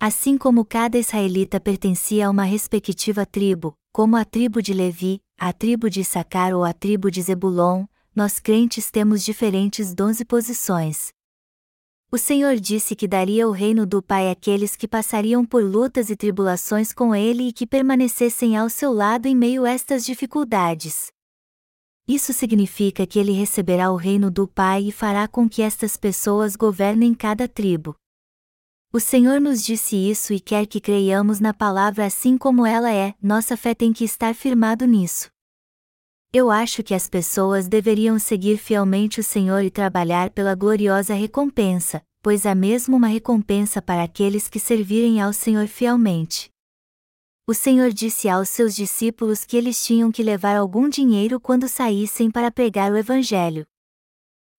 Assim 0.00 0.36
como 0.36 0.64
cada 0.64 0.98
israelita 0.98 1.60
pertencia 1.60 2.26
a 2.26 2.30
uma 2.30 2.42
respectiva 2.42 3.24
tribo, 3.24 3.72
como 3.92 4.16
a 4.16 4.24
tribo 4.24 4.60
de 4.60 4.74
Levi, 4.74 5.20
a 5.38 5.52
tribo 5.52 5.88
de 5.88 6.00
Issacar 6.00 6.56
ou 6.56 6.64
a 6.64 6.72
tribo 6.72 7.08
de 7.08 7.22
Zebulon, 7.22 7.86
nós 8.12 8.40
crentes 8.40 8.90
temos 8.90 9.22
diferentes 9.24 9.94
dons 9.94 10.18
e 10.18 10.24
posições, 10.24 11.12
o 12.12 12.18
Senhor 12.18 12.56
disse 12.56 12.96
que 12.96 13.06
daria 13.06 13.46
o 13.46 13.52
reino 13.52 13.86
do 13.86 14.02
Pai 14.02 14.30
àqueles 14.30 14.74
que 14.74 14.88
passariam 14.88 15.44
por 15.44 15.62
lutas 15.62 16.10
e 16.10 16.16
tribulações 16.16 16.92
com 16.92 17.14
Ele 17.14 17.48
e 17.48 17.52
que 17.52 17.64
permanecessem 17.66 18.56
ao 18.56 18.68
seu 18.68 18.92
lado 18.92 19.26
em 19.26 19.36
meio 19.36 19.64
a 19.64 19.70
estas 19.70 20.04
dificuldades. 20.04 21.12
isso 22.08 22.32
significa 22.32 23.06
que 23.06 23.20
ele 23.20 23.30
receberá 23.30 23.92
o 23.92 23.94
reino 23.94 24.32
do 24.32 24.48
Pai 24.48 24.88
e 24.88 24.92
fará 24.92 25.28
com 25.28 25.48
que 25.48 25.62
estas 25.62 25.96
pessoas 25.96 26.56
governem 26.56 27.14
cada 27.14 27.46
tribo. 27.46 27.94
O 28.92 28.98
Senhor 28.98 29.40
nos 29.40 29.62
disse 29.62 29.94
isso 29.94 30.32
e 30.32 30.40
quer 30.40 30.66
que 30.66 30.80
creiamos 30.80 31.38
na 31.38 31.54
palavra 31.54 32.04
assim 32.04 32.36
como 32.36 32.66
ela 32.66 32.92
é, 32.92 33.14
nossa 33.22 33.56
fé 33.56 33.72
tem 33.72 33.92
que 33.92 34.02
estar 34.02 34.34
firmado 34.34 34.84
nisso. 34.84 35.30
Eu 36.32 36.48
acho 36.48 36.84
que 36.84 36.94
as 36.94 37.08
pessoas 37.08 37.66
deveriam 37.66 38.16
seguir 38.16 38.56
fielmente 38.56 39.18
o 39.18 39.22
Senhor 39.22 39.64
e 39.64 39.70
trabalhar 39.70 40.30
pela 40.30 40.54
gloriosa 40.54 41.12
recompensa, 41.12 42.00
pois 42.22 42.46
há 42.46 42.54
mesmo 42.54 42.96
uma 42.96 43.08
recompensa 43.08 43.82
para 43.82 44.04
aqueles 44.04 44.48
que 44.48 44.60
servirem 44.60 45.20
ao 45.20 45.32
Senhor 45.32 45.66
fielmente. 45.66 46.48
O 47.48 47.52
Senhor 47.52 47.90
disse 47.90 48.28
aos 48.28 48.48
seus 48.48 48.76
discípulos 48.76 49.44
que 49.44 49.56
eles 49.56 49.84
tinham 49.84 50.12
que 50.12 50.22
levar 50.22 50.56
algum 50.56 50.88
dinheiro 50.88 51.40
quando 51.40 51.66
saíssem 51.66 52.30
para 52.30 52.48
pregar 52.48 52.92
o 52.92 52.96
Evangelho. 52.96 53.66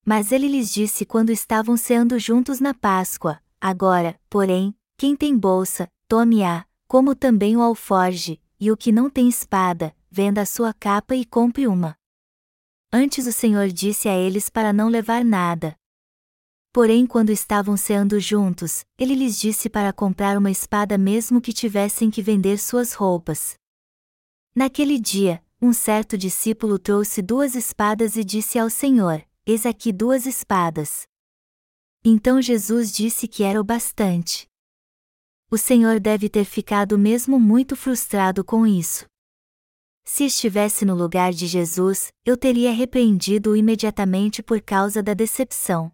Mas 0.06 0.34
ele 0.34 0.50
lhes 0.50 0.74
disse 0.74 1.06
quando 1.06 1.30
estavam 1.30 1.78
ceando 1.78 2.20
juntos 2.20 2.60
na 2.60 2.74
Páscoa: 2.74 3.40
Agora, 3.62 4.20
porém, 4.30 4.76
quem 4.98 5.16
tem 5.16 5.38
bolsa, 5.38 5.88
tome-a, 6.06 6.66
como 6.86 7.16
também 7.16 7.56
o 7.56 7.62
alforge, 7.62 8.42
e 8.60 8.70
o 8.70 8.76
que 8.76 8.92
não 8.92 9.10
tem 9.10 9.30
espada, 9.30 9.96
venda 10.12 10.42
a 10.42 10.46
sua 10.46 10.74
capa 10.74 11.16
e 11.16 11.24
compre 11.24 11.66
uma. 11.68 11.96
Antes 12.92 13.26
o 13.26 13.32
Senhor 13.32 13.70
disse 13.70 14.10
a 14.10 14.18
eles 14.18 14.50
para 14.50 14.74
não 14.74 14.90
levar 14.90 15.24
nada. 15.24 15.78
Porém, 16.74 17.08
quando 17.08 17.30
estavam 17.30 17.78
ceando 17.78 18.20
juntos, 18.20 18.84
ele 18.98 19.16
lhes 19.16 19.40
disse 19.40 19.70
para 19.70 19.94
comprar 19.94 20.38
uma 20.38 20.52
espada 20.52 20.98
mesmo 20.98 21.40
que 21.40 21.54
tivessem 21.54 22.12
que 22.12 22.22
vender 22.22 22.58
suas 22.58 22.94
roupas. 22.94 23.56
Naquele 24.54 25.00
dia, 25.00 25.42
um 25.62 25.72
certo 25.72 26.18
discípulo 26.18 26.78
trouxe 26.78 27.22
duas 27.22 27.56
espadas 27.56 28.18
e 28.18 28.24
disse 28.24 28.60
ao 28.60 28.70
Senhor: 28.70 29.26
Eis 29.46 29.66
aqui 29.66 29.94
duas 29.94 30.26
espadas. 30.26 31.04
Então 32.04 32.42
Jesus 32.42 32.92
disse 32.92 33.28
que 33.28 33.44
era 33.44 33.62
o 33.62 33.64
bastante. 33.64 34.48
O 35.50 35.58
Senhor 35.58 36.00
deve 36.00 36.30
ter 36.30 36.46
ficado 36.46 36.98
mesmo 36.98 37.40
muito 37.40 37.76
frustrado 37.76 38.44
com 38.44 38.66
isso. 38.66 39.11
Se 40.04 40.26
estivesse 40.26 40.84
no 40.86 40.96
lugar 40.96 41.32
de 41.32 41.48
Jesus, 41.48 42.12
eu 42.26 42.36
teria 42.36 42.72
repreendido-o 42.72 43.56
imediatamente 43.56 44.42
por 44.44 44.62
causa 44.62 45.02
da 45.02 45.14
decepção. 45.14 45.92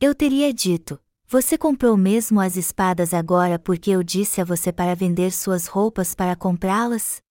Eu 0.00 0.14
teria 0.14 0.52
dito: 0.52 0.98
Você 1.26 1.56
comprou 1.56 1.96
mesmo 1.96 2.40
as 2.40 2.56
espadas 2.56 3.14
agora 3.14 3.58
porque 3.58 3.90
eu 3.90 4.02
disse 4.02 4.40
a 4.40 4.44
você 4.44 4.72
para 4.72 4.94
vender 4.94 5.30
suas 5.30 5.66
roupas 5.66 6.14
para 6.14 6.34
comprá-las? 6.34 7.22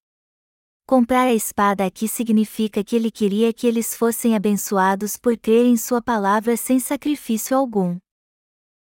Comprar 0.88 1.28
a 1.28 1.34
espada 1.34 1.86
aqui 1.86 2.08
significa 2.08 2.84
que 2.84 2.96
ele 2.96 3.10
queria 3.10 3.54
que 3.54 3.66
eles 3.66 3.96
fossem 3.96 4.36
abençoados 4.36 5.18
por 5.18 5.38
crer 5.38 5.66
em 5.66 5.78
Sua 5.78 6.02
palavra 6.02 6.58
sem 6.58 6.80
sacrifício 6.80 7.56
algum. 7.56 7.98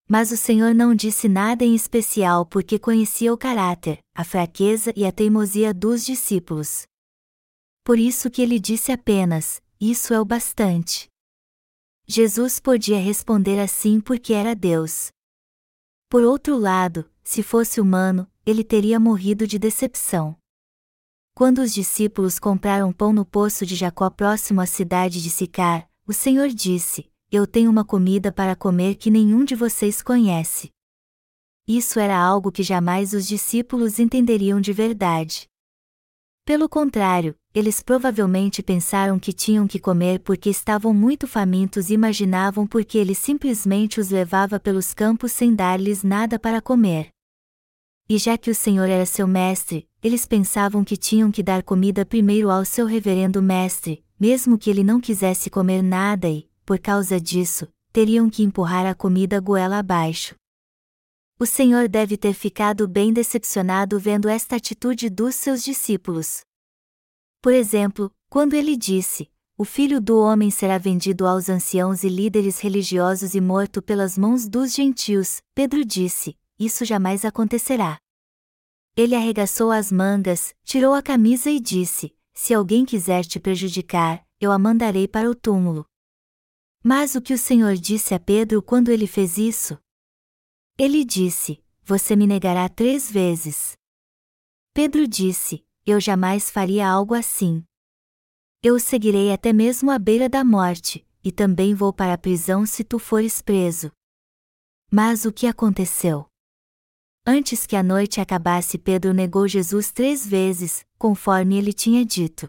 Mas 0.08 0.30
o 0.30 0.36
Senhor 0.36 0.72
não 0.72 0.94
disse 0.94 1.28
nada 1.28 1.64
em 1.64 1.74
especial 1.74 2.46
porque 2.46 2.78
conhecia 2.78 3.32
o 3.32 3.36
caráter, 3.36 3.98
a 4.14 4.22
fraqueza 4.22 4.92
e 4.94 5.04
a 5.04 5.10
teimosia 5.10 5.74
dos 5.74 6.04
discípulos. 6.04 6.86
Por 7.82 7.98
isso 7.98 8.30
que 8.30 8.40
ele 8.40 8.60
disse 8.60 8.92
apenas: 8.92 9.60
Isso 9.80 10.14
é 10.14 10.20
o 10.20 10.24
bastante. 10.24 11.08
Jesus 12.06 12.60
podia 12.60 13.00
responder 13.00 13.58
assim 13.58 14.00
porque 14.00 14.32
era 14.32 14.54
Deus. 14.54 15.08
Por 16.08 16.22
outro 16.22 16.56
lado, 16.56 17.10
se 17.24 17.42
fosse 17.42 17.80
humano, 17.80 18.30
ele 18.44 18.62
teria 18.62 19.00
morrido 19.00 19.44
de 19.44 19.58
decepção. 19.58 20.36
Quando 21.34 21.58
os 21.58 21.74
discípulos 21.74 22.38
compraram 22.38 22.92
pão 22.92 23.12
no 23.12 23.24
poço 23.24 23.66
de 23.66 23.74
Jacó 23.74 24.08
próximo 24.08 24.60
à 24.60 24.66
cidade 24.66 25.20
de 25.20 25.28
Sicar, 25.28 25.90
o 26.06 26.12
Senhor 26.12 26.48
disse: 26.48 27.10
Eu 27.30 27.44
tenho 27.44 27.68
uma 27.68 27.84
comida 27.84 28.30
para 28.30 28.54
comer 28.54 28.94
que 28.94 29.10
nenhum 29.10 29.44
de 29.44 29.56
vocês 29.56 30.00
conhece. 30.00 30.70
Isso 31.66 31.98
era 31.98 32.16
algo 32.16 32.52
que 32.52 32.62
jamais 32.62 33.12
os 33.12 33.26
discípulos 33.26 33.98
entenderiam 33.98 34.60
de 34.60 34.72
verdade. 34.72 35.48
Pelo 36.44 36.68
contrário, 36.68 37.34
eles 37.52 37.82
provavelmente 37.82 38.62
pensaram 38.62 39.18
que 39.18 39.32
tinham 39.32 39.66
que 39.66 39.80
comer 39.80 40.20
porque 40.20 40.48
estavam 40.48 40.94
muito 40.94 41.26
famintos 41.26 41.90
e 41.90 41.94
imaginavam 41.94 42.64
porque 42.64 42.96
ele 42.96 43.16
simplesmente 43.16 43.98
os 43.98 44.10
levava 44.10 44.60
pelos 44.60 44.94
campos 44.94 45.32
sem 45.32 45.52
dar-lhes 45.52 46.04
nada 46.04 46.38
para 46.38 46.62
comer. 46.62 47.08
E 48.08 48.18
já 48.18 48.38
que 48.38 48.52
o 48.52 48.54
Senhor 48.54 48.88
era 48.88 49.04
seu 49.04 49.26
mestre, 49.26 49.88
eles 50.00 50.24
pensavam 50.24 50.84
que 50.84 50.96
tinham 50.96 51.32
que 51.32 51.42
dar 51.42 51.64
comida 51.64 52.06
primeiro 52.06 52.48
ao 52.48 52.64
seu 52.64 52.86
reverendo 52.86 53.42
mestre, 53.42 54.04
mesmo 54.20 54.56
que 54.56 54.70
ele 54.70 54.84
não 54.84 55.00
quisesse 55.00 55.50
comer 55.50 55.82
nada 55.82 56.28
e, 56.28 56.48
por 56.66 56.80
causa 56.80 57.20
disso, 57.20 57.68
teriam 57.92 58.28
que 58.28 58.42
empurrar 58.42 58.84
a 58.84 58.94
comida 58.94 59.40
goela 59.40 59.78
abaixo. 59.78 60.34
O 61.38 61.46
Senhor 61.46 61.88
deve 61.88 62.16
ter 62.16 62.34
ficado 62.34 62.88
bem 62.88 63.12
decepcionado 63.12 64.00
vendo 64.00 64.28
esta 64.28 64.56
atitude 64.56 65.08
dos 65.08 65.36
seus 65.36 65.62
discípulos. 65.62 66.40
Por 67.40 67.52
exemplo, 67.52 68.10
quando 68.28 68.54
ele 68.54 68.76
disse: 68.76 69.30
O 69.56 69.64
filho 69.64 70.00
do 70.00 70.18
homem 70.18 70.50
será 70.50 70.76
vendido 70.76 71.26
aos 71.26 71.48
anciãos 71.48 72.02
e 72.02 72.08
líderes 72.08 72.58
religiosos 72.58 73.34
e 73.34 73.40
morto 73.40 73.80
pelas 73.80 74.18
mãos 74.18 74.48
dos 74.48 74.74
gentios, 74.74 75.40
Pedro 75.54 75.84
disse: 75.84 76.36
Isso 76.58 76.84
jamais 76.84 77.24
acontecerá. 77.24 77.98
Ele 78.96 79.14
arregaçou 79.14 79.70
as 79.70 79.92
mangas, 79.92 80.54
tirou 80.64 80.94
a 80.94 81.02
camisa 81.02 81.48
e 81.50 81.60
disse: 81.60 82.16
Se 82.34 82.52
alguém 82.54 82.84
quiser 82.84 83.24
te 83.24 83.38
prejudicar, 83.38 84.26
eu 84.40 84.50
a 84.50 84.58
mandarei 84.58 85.06
para 85.06 85.30
o 85.30 85.34
túmulo. 85.34 85.86
Mas 86.88 87.16
o 87.16 87.20
que 87.20 87.34
o 87.34 87.38
Senhor 87.38 87.74
disse 87.74 88.14
a 88.14 88.20
Pedro 88.20 88.62
quando 88.62 88.90
ele 88.90 89.08
fez 89.08 89.38
isso? 89.38 89.76
Ele 90.78 91.04
disse: 91.04 91.60
Você 91.82 92.14
me 92.14 92.28
negará 92.28 92.68
três 92.68 93.10
vezes. 93.10 93.76
Pedro 94.72 95.08
disse: 95.08 95.66
Eu 95.84 96.00
jamais 96.00 96.48
faria 96.48 96.88
algo 96.88 97.12
assim. 97.12 97.64
Eu 98.62 98.76
o 98.76 98.78
seguirei 98.78 99.32
até 99.32 99.52
mesmo 99.52 99.90
à 99.90 99.98
beira 99.98 100.28
da 100.28 100.44
morte, 100.44 101.04
e 101.24 101.32
também 101.32 101.74
vou 101.74 101.92
para 101.92 102.12
a 102.12 102.18
prisão 102.18 102.64
se 102.64 102.84
tu 102.84 103.00
fores 103.00 103.42
preso. 103.42 103.90
Mas 104.88 105.24
o 105.24 105.32
que 105.32 105.48
aconteceu? 105.48 106.28
Antes 107.26 107.66
que 107.66 107.74
a 107.74 107.82
noite 107.82 108.20
acabasse, 108.20 108.78
Pedro 108.78 109.12
negou 109.12 109.48
Jesus 109.48 109.90
três 109.90 110.24
vezes, 110.24 110.86
conforme 110.96 111.58
ele 111.58 111.72
tinha 111.72 112.06
dito. 112.06 112.48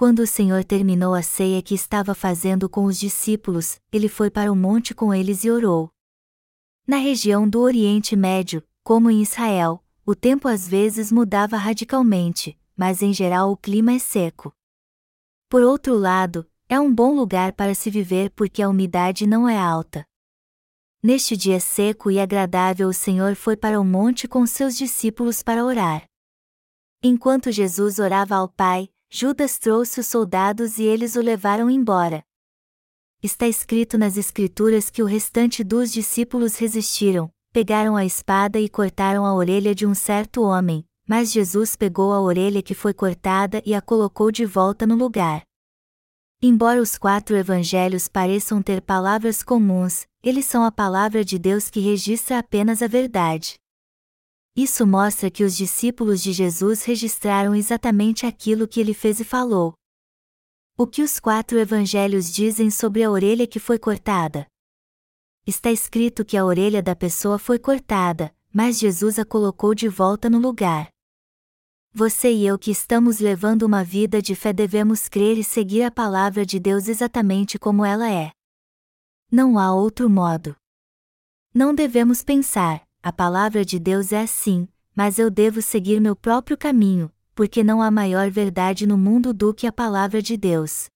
Quando 0.00 0.20
o 0.20 0.26
Senhor 0.26 0.64
terminou 0.64 1.12
a 1.12 1.20
ceia 1.20 1.60
que 1.60 1.74
estava 1.74 2.14
fazendo 2.14 2.70
com 2.70 2.86
os 2.86 2.98
discípulos, 2.98 3.78
ele 3.92 4.08
foi 4.08 4.30
para 4.30 4.50
o 4.50 4.56
monte 4.56 4.94
com 4.94 5.12
eles 5.12 5.44
e 5.44 5.50
orou. 5.50 5.90
Na 6.86 6.96
região 6.96 7.46
do 7.46 7.60
Oriente 7.60 8.16
Médio, 8.16 8.66
como 8.82 9.10
em 9.10 9.20
Israel, 9.20 9.84
o 10.06 10.14
tempo 10.14 10.48
às 10.48 10.66
vezes 10.66 11.12
mudava 11.12 11.58
radicalmente, 11.58 12.58
mas 12.74 13.02
em 13.02 13.12
geral 13.12 13.52
o 13.52 13.58
clima 13.58 13.92
é 13.92 13.98
seco. 13.98 14.56
Por 15.50 15.62
outro 15.62 15.98
lado, 15.98 16.50
é 16.66 16.80
um 16.80 16.90
bom 16.90 17.14
lugar 17.14 17.52
para 17.52 17.74
se 17.74 17.90
viver 17.90 18.30
porque 18.30 18.62
a 18.62 18.70
umidade 18.70 19.26
não 19.26 19.46
é 19.46 19.58
alta. 19.58 20.06
Neste 21.02 21.36
dia 21.36 21.60
seco 21.60 22.10
e 22.10 22.18
agradável, 22.18 22.88
o 22.88 22.94
Senhor 22.94 23.36
foi 23.36 23.54
para 23.54 23.78
o 23.78 23.84
monte 23.84 24.26
com 24.26 24.46
seus 24.46 24.78
discípulos 24.78 25.42
para 25.42 25.62
orar. 25.62 26.06
Enquanto 27.02 27.52
Jesus 27.52 27.98
orava 27.98 28.36
ao 28.36 28.48
Pai, 28.48 28.88
Judas 29.12 29.58
trouxe 29.58 29.98
os 29.98 30.06
soldados 30.06 30.78
e 30.78 30.84
eles 30.84 31.16
o 31.16 31.20
levaram 31.20 31.68
embora. 31.68 32.22
Está 33.20 33.48
escrito 33.48 33.98
nas 33.98 34.16
Escrituras 34.16 34.88
que 34.88 35.02
o 35.02 35.06
restante 35.06 35.64
dos 35.64 35.90
discípulos 35.92 36.56
resistiram, 36.56 37.28
pegaram 37.52 37.96
a 37.96 38.04
espada 38.04 38.60
e 38.60 38.68
cortaram 38.68 39.26
a 39.26 39.34
orelha 39.34 39.74
de 39.74 39.84
um 39.84 39.96
certo 39.96 40.42
homem, 40.42 40.86
mas 41.08 41.32
Jesus 41.32 41.74
pegou 41.74 42.12
a 42.12 42.20
orelha 42.20 42.62
que 42.62 42.72
foi 42.72 42.94
cortada 42.94 43.60
e 43.66 43.74
a 43.74 43.82
colocou 43.82 44.30
de 44.30 44.46
volta 44.46 44.86
no 44.86 44.94
lugar. 44.94 45.42
Embora 46.40 46.80
os 46.80 46.96
quatro 46.96 47.36
evangelhos 47.36 48.06
pareçam 48.06 48.62
ter 48.62 48.80
palavras 48.80 49.42
comuns, 49.42 50.06
eles 50.22 50.44
são 50.44 50.64
a 50.64 50.70
palavra 50.70 51.24
de 51.24 51.36
Deus 51.36 51.68
que 51.68 51.80
registra 51.80 52.38
apenas 52.38 52.80
a 52.80 52.86
verdade. 52.86 53.59
Isso 54.56 54.86
mostra 54.86 55.30
que 55.30 55.44
os 55.44 55.56
discípulos 55.56 56.22
de 56.22 56.32
Jesus 56.32 56.84
registraram 56.84 57.54
exatamente 57.54 58.26
aquilo 58.26 58.66
que 58.66 58.80
ele 58.80 58.92
fez 58.92 59.20
e 59.20 59.24
falou. 59.24 59.74
O 60.76 60.86
que 60.86 61.02
os 61.02 61.20
quatro 61.20 61.58
evangelhos 61.58 62.32
dizem 62.32 62.70
sobre 62.70 63.04
a 63.04 63.10
orelha 63.10 63.46
que 63.46 63.60
foi 63.60 63.78
cortada? 63.78 64.46
Está 65.46 65.70
escrito 65.70 66.24
que 66.24 66.36
a 66.36 66.44
orelha 66.44 66.82
da 66.82 66.96
pessoa 66.96 67.38
foi 67.38 67.58
cortada, 67.58 68.34
mas 68.52 68.78
Jesus 68.78 69.18
a 69.18 69.24
colocou 69.24 69.74
de 69.74 69.88
volta 69.88 70.28
no 70.28 70.38
lugar. 70.38 70.88
Você 71.92 72.32
e 72.32 72.46
eu 72.46 72.58
que 72.58 72.70
estamos 72.70 73.18
levando 73.18 73.62
uma 73.64 73.82
vida 73.82 74.22
de 74.22 74.34
fé 74.34 74.52
devemos 74.52 75.08
crer 75.08 75.38
e 75.38 75.44
seguir 75.44 75.82
a 75.82 75.90
palavra 75.90 76.46
de 76.46 76.60
Deus 76.60 76.88
exatamente 76.88 77.58
como 77.58 77.84
ela 77.84 78.08
é. 78.10 78.30
Não 79.30 79.58
há 79.58 79.74
outro 79.74 80.08
modo. 80.08 80.56
Não 81.52 81.74
devemos 81.74 82.22
pensar, 82.22 82.86
a 83.02 83.10
palavra 83.10 83.64
de 83.64 83.78
Deus 83.78 84.12
é 84.12 84.20
assim, 84.20 84.68
mas 84.94 85.18
eu 85.18 85.30
devo 85.30 85.62
seguir 85.62 86.00
meu 86.00 86.14
próprio 86.14 86.56
caminho, 86.56 87.10
porque 87.34 87.64
não 87.64 87.80
há 87.80 87.90
maior 87.90 88.30
verdade 88.30 88.86
no 88.86 88.98
mundo 88.98 89.32
do 89.32 89.54
que 89.54 89.66
a 89.66 89.72
palavra 89.72 90.20
de 90.20 90.36
Deus. 90.36 90.90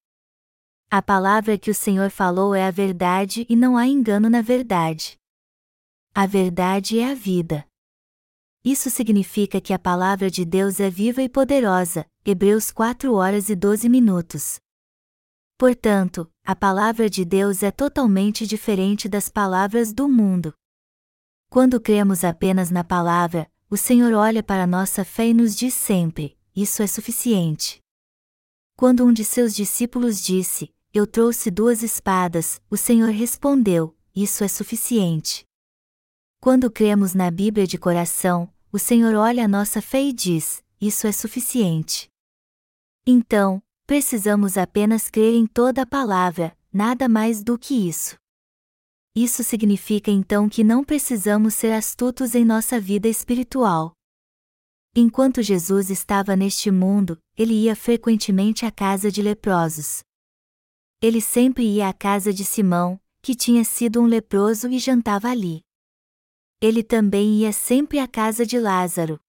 A 0.90 1.00
palavra 1.00 1.56
que 1.56 1.70
o 1.70 1.74
Senhor 1.74 2.10
falou 2.10 2.54
é 2.54 2.66
a 2.66 2.70
verdade 2.70 3.46
e 3.48 3.56
não 3.56 3.76
há 3.76 3.86
engano 3.86 4.28
na 4.28 4.42
verdade. 4.42 5.16
A 6.14 6.26
verdade 6.26 6.98
é 6.98 7.10
a 7.10 7.14
vida. 7.14 7.66
Isso 8.62 8.90
significa 8.90 9.60
que 9.60 9.72
a 9.72 9.78
palavra 9.78 10.30
de 10.30 10.44
Deus 10.44 10.80
é 10.80 10.90
viva 10.90 11.22
e 11.22 11.28
poderosa. 11.28 12.06
Hebreus 12.24 12.70
4 12.70 13.14
horas 13.14 13.48
e 13.48 13.56
12 13.56 13.88
minutos. 13.88 14.58
Portanto, 15.58 16.30
a 16.44 16.54
palavra 16.54 17.08
de 17.08 17.24
Deus 17.24 17.62
é 17.62 17.70
totalmente 17.70 18.46
diferente 18.46 19.08
das 19.08 19.28
palavras 19.28 19.92
do 19.92 20.08
mundo. 20.08 20.54
Quando 21.54 21.80
cremos 21.80 22.24
apenas 22.24 22.68
na 22.68 22.82
palavra, 22.82 23.48
o 23.70 23.76
Senhor 23.76 24.12
olha 24.12 24.42
para 24.42 24.66
nossa 24.66 25.04
fé 25.04 25.28
e 25.28 25.32
nos 25.32 25.54
diz 25.54 25.72
sempre: 25.72 26.36
Isso 26.52 26.82
é 26.82 26.86
suficiente. 26.88 27.78
Quando 28.76 29.04
um 29.04 29.12
de 29.12 29.24
seus 29.24 29.54
discípulos 29.54 30.20
disse: 30.20 30.74
Eu 30.92 31.06
trouxe 31.06 31.52
duas 31.52 31.84
espadas, 31.84 32.60
o 32.68 32.76
Senhor 32.76 33.08
respondeu: 33.10 33.96
Isso 34.16 34.42
é 34.42 34.48
suficiente. 34.48 35.44
Quando 36.40 36.68
cremos 36.68 37.14
na 37.14 37.30
Bíblia 37.30 37.68
de 37.68 37.78
coração, 37.78 38.52
o 38.72 38.78
Senhor 38.80 39.14
olha 39.14 39.44
a 39.44 39.48
nossa 39.48 39.80
fé 39.80 40.02
e 40.02 40.12
diz: 40.12 40.60
Isso 40.80 41.06
é 41.06 41.12
suficiente. 41.12 42.08
Então, 43.06 43.62
precisamos 43.86 44.58
apenas 44.58 45.08
crer 45.08 45.36
em 45.36 45.46
toda 45.46 45.82
a 45.82 45.86
palavra, 45.86 46.52
nada 46.72 47.08
mais 47.08 47.44
do 47.44 47.56
que 47.56 47.88
isso. 47.88 48.16
Isso 49.14 49.44
significa 49.44 50.10
então 50.10 50.48
que 50.48 50.64
não 50.64 50.82
precisamos 50.82 51.54
ser 51.54 51.72
astutos 51.72 52.34
em 52.34 52.44
nossa 52.44 52.80
vida 52.80 53.08
espiritual. 53.08 53.92
Enquanto 54.96 55.42
Jesus 55.42 55.90
estava 55.90 56.34
neste 56.34 56.70
mundo, 56.70 57.18
ele 57.36 57.54
ia 57.54 57.76
frequentemente 57.76 58.64
à 58.64 58.70
casa 58.70 59.10
de 59.10 59.22
leprosos. 59.22 60.02
Ele 61.00 61.20
sempre 61.20 61.64
ia 61.64 61.88
à 61.88 61.92
casa 61.92 62.32
de 62.32 62.44
Simão, 62.44 63.00
que 63.22 63.34
tinha 63.34 63.64
sido 63.64 64.00
um 64.00 64.06
leproso 64.06 64.68
e 64.68 64.78
jantava 64.78 65.28
ali 65.28 65.64
ele 66.66 66.82
também 66.82 67.40
ia 67.40 67.52
sempre 67.52 67.98
à 67.98 68.08
casa 68.08 68.46
de 68.46 68.58
Lázaro. 68.58 69.20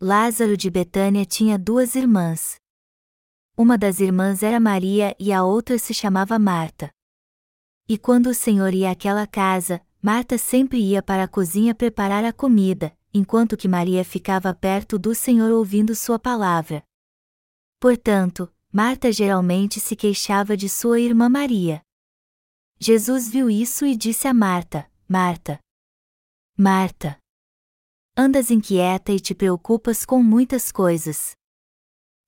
Lázaro 0.00 0.56
de 0.56 0.70
Betânia 0.70 1.26
tinha 1.26 1.58
duas 1.58 1.94
irmãs. 1.94 2.56
Uma 3.54 3.76
das 3.76 4.00
irmãs 4.00 4.42
era 4.42 4.58
Maria 4.58 5.14
e 5.20 5.30
a 5.30 5.44
outra 5.44 5.76
se 5.78 5.92
chamava 5.92 6.38
Marta. 6.38 6.90
E 7.88 7.96
quando 7.96 8.26
o 8.26 8.34
Senhor 8.34 8.74
ia 8.74 8.90
àquela 8.90 9.26
casa, 9.26 9.80
Marta 10.02 10.36
sempre 10.36 10.78
ia 10.78 11.02
para 11.02 11.24
a 11.24 11.28
cozinha 11.28 11.74
preparar 11.74 12.22
a 12.22 12.32
comida, 12.32 12.96
enquanto 13.14 13.56
que 13.56 13.66
Maria 13.66 14.04
ficava 14.04 14.54
perto 14.54 14.98
do 14.98 15.14
Senhor 15.14 15.50
ouvindo 15.50 15.94
sua 15.94 16.18
palavra. 16.18 16.84
Portanto, 17.80 18.52
Marta 18.70 19.10
geralmente 19.10 19.80
se 19.80 19.96
queixava 19.96 20.54
de 20.54 20.68
sua 20.68 21.00
irmã 21.00 21.30
Maria. 21.30 21.80
Jesus 22.78 23.28
viu 23.28 23.48
isso 23.48 23.86
e 23.86 23.96
disse 23.96 24.28
a 24.28 24.34
Marta: 24.34 24.88
Marta, 25.08 25.58
Marta. 26.56 27.18
Andas 28.14 28.50
inquieta 28.50 29.12
e 29.12 29.18
te 29.18 29.34
preocupas 29.34 30.04
com 30.04 30.22
muitas 30.22 30.70
coisas. 30.70 31.32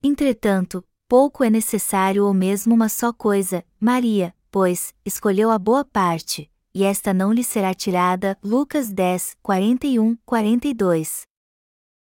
Entretanto, 0.03 0.83
pouco 1.07 1.45
é 1.45 1.51
necessário 1.51 2.25
ou 2.25 2.33
mesmo 2.33 2.75
uma 2.75 2.89
só 2.89 3.13
coisa, 3.13 3.65
Maria, 3.79 4.35
pois, 4.51 4.95
escolheu 5.05 5.51
a 5.51 5.59
boa 5.59 5.85
parte, 5.85 6.51
e 6.75 6.85
esta 6.85 7.15
não 7.15 7.33
lhe 7.33 7.45
será 7.45 7.73
tirada. 7.75 8.39
Lucas 8.43 8.93
10, 8.93 9.37
41, 9.43 10.17
42. 10.25 11.23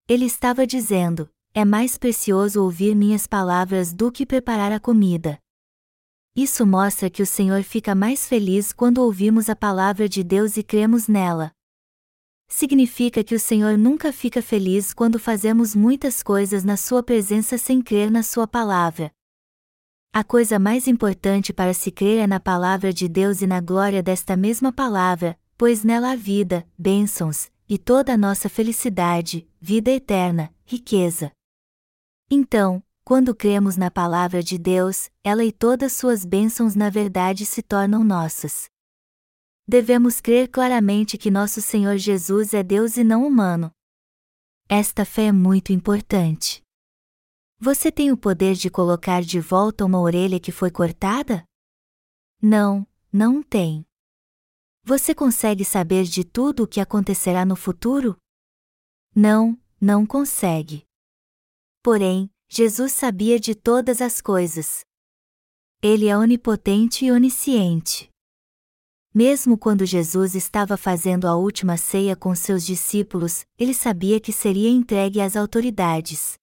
Ele 0.07 0.25
estava 0.25 0.67
dizendo: 0.67 1.29
É 1.53 1.63
mais 1.63 1.97
precioso 1.97 2.61
ouvir 2.61 2.95
minhas 2.95 3.25
palavras 3.25 3.93
do 3.93 4.11
que 4.11 4.25
preparar 4.25 4.71
a 4.71 4.79
comida. 4.79 5.39
Isso 6.35 6.65
mostra 6.65 7.09
que 7.09 7.23
o 7.23 7.25
Senhor 7.25 7.63
fica 7.63 7.95
mais 7.95 8.27
feliz 8.27 8.73
quando 8.73 8.99
ouvimos 8.99 9.49
a 9.49 9.55
palavra 9.55 10.07
de 10.09 10.23
Deus 10.23 10.57
e 10.57 10.63
cremos 10.63 11.07
nela 11.07 11.55
significa 12.47 13.23
que 13.23 13.35
o 13.35 13.39
Senhor 13.39 13.77
nunca 13.77 14.11
fica 14.13 14.41
feliz 14.41 14.93
quando 14.93 15.19
fazemos 15.19 15.75
muitas 15.75 16.21
coisas 16.21 16.63
na 16.63 16.77
Sua 16.77 17.03
presença 17.03 17.57
sem 17.57 17.81
crer 17.81 18.11
na 18.11 18.23
Sua 18.23 18.47
palavra. 18.47 19.11
A 20.15 20.23
coisa 20.23 20.57
mais 20.57 20.87
importante 20.87 21.51
para 21.51 21.73
se 21.73 21.91
crer 21.91 22.19
é 22.19 22.27
na 22.27 22.39
palavra 22.39 22.93
de 22.93 23.09
Deus 23.09 23.41
e 23.41 23.47
na 23.47 23.59
glória 23.59 24.01
desta 24.01 24.37
mesma 24.37 24.71
palavra, 24.71 25.37
pois 25.57 25.83
nela 25.83 26.13
há 26.13 26.15
vida, 26.15 26.65
bênçãos, 26.79 27.51
e 27.67 27.77
toda 27.77 28.13
a 28.13 28.17
nossa 28.17 28.47
felicidade, 28.47 29.45
vida 29.59 29.91
eterna, 29.91 30.53
riqueza. 30.63 31.33
Então, 32.31 32.81
quando 33.03 33.35
cremos 33.35 33.75
na 33.75 33.91
palavra 33.91 34.41
de 34.41 34.57
Deus, 34.57 35.11
ela 35.21 35.43
e 35.43 35.51
todas 35.51 35.91
suas 35.91 36.23
bênçãos 36.23 36.75
na 36.75 36.89
verdade 36.89 37.45
se 37.45 37.61
tornam 37.61 38.01
nossas 38.01 38.69
devemos 39.67 40.21
crer 40.21 40.47
claramente 40.47 41.17
que 41.17 41.31
nosso 41.31 41.61
Senhor 41.61 41.97
Jesus 41.97 42.53
é 42.53 42.61
Deus 42.61 42.97
e 42.97 43.03
não 43.03 43.25
humano. 43.25 43.71
Esta 44.69 45.03
fé 45.03 45.25
é 45.25 45.31
muito 45.31 45.73
importante. 45.73 46.64
Você 47.59 47.89
tem 47.89 48.11
o 48.11 48.17
poder 48.17 48.53
de 48.53 48.69
colocar 48.69 49.21
de 49.21 49.39
volta 49.39 49.85
uma 49.85 49.99
orelha 49.99 50.39
que 50.39 50.51
foi 50.51 50.69
cortada? 50.69 51.45
Não, 52.41 52.85
não 53.11 53.41
tem. 53.41 53.85
Você 54.83 55.15
consegue 55.15 55.63
saber 55.63 56.03
de 56.03 56.23
tudo 56.23 56.63
o 56.63 56.67
que 56.67 56.81
acontecerá 56.81 57.45
no 57.45 57.55
futuro? 57.55 58.17
Não, 59.15 59.57
não 59.79 60.05
consegue. 60.05 60.83
Porém, 61.81 62.29
Jesus 62.49 62.91
sabia 62.91 63.39
de 63.39 63.55
todas 63.55 64.01
as 64.01 64.19
coisas. 64.19 64.85
Ele 65.81 66.07
é 66.07 66.17
onipotente 66.17 67.05
e 67.05 67.11
onisciente. 67.11 68.09
Mesmo 69.13 69.57
quando 69.57 69.85
Jesus 69.85 70.35
estava 70.35 70.75
fazendo 70.75 71.25
a 71.25 71.37
última 71.37 71.77
ceia 71.77 72.17
com 72.17 72.35
seus 72.35 72.65
discípulos, 72.65 73.45
ele 73.57 73.73
sabia 73.73 74.19
que 74.19 74.33
seria 74.33 74.69
entregue 74.69 75.21
às 75.21 75.37
autoridades. 75.37 76.37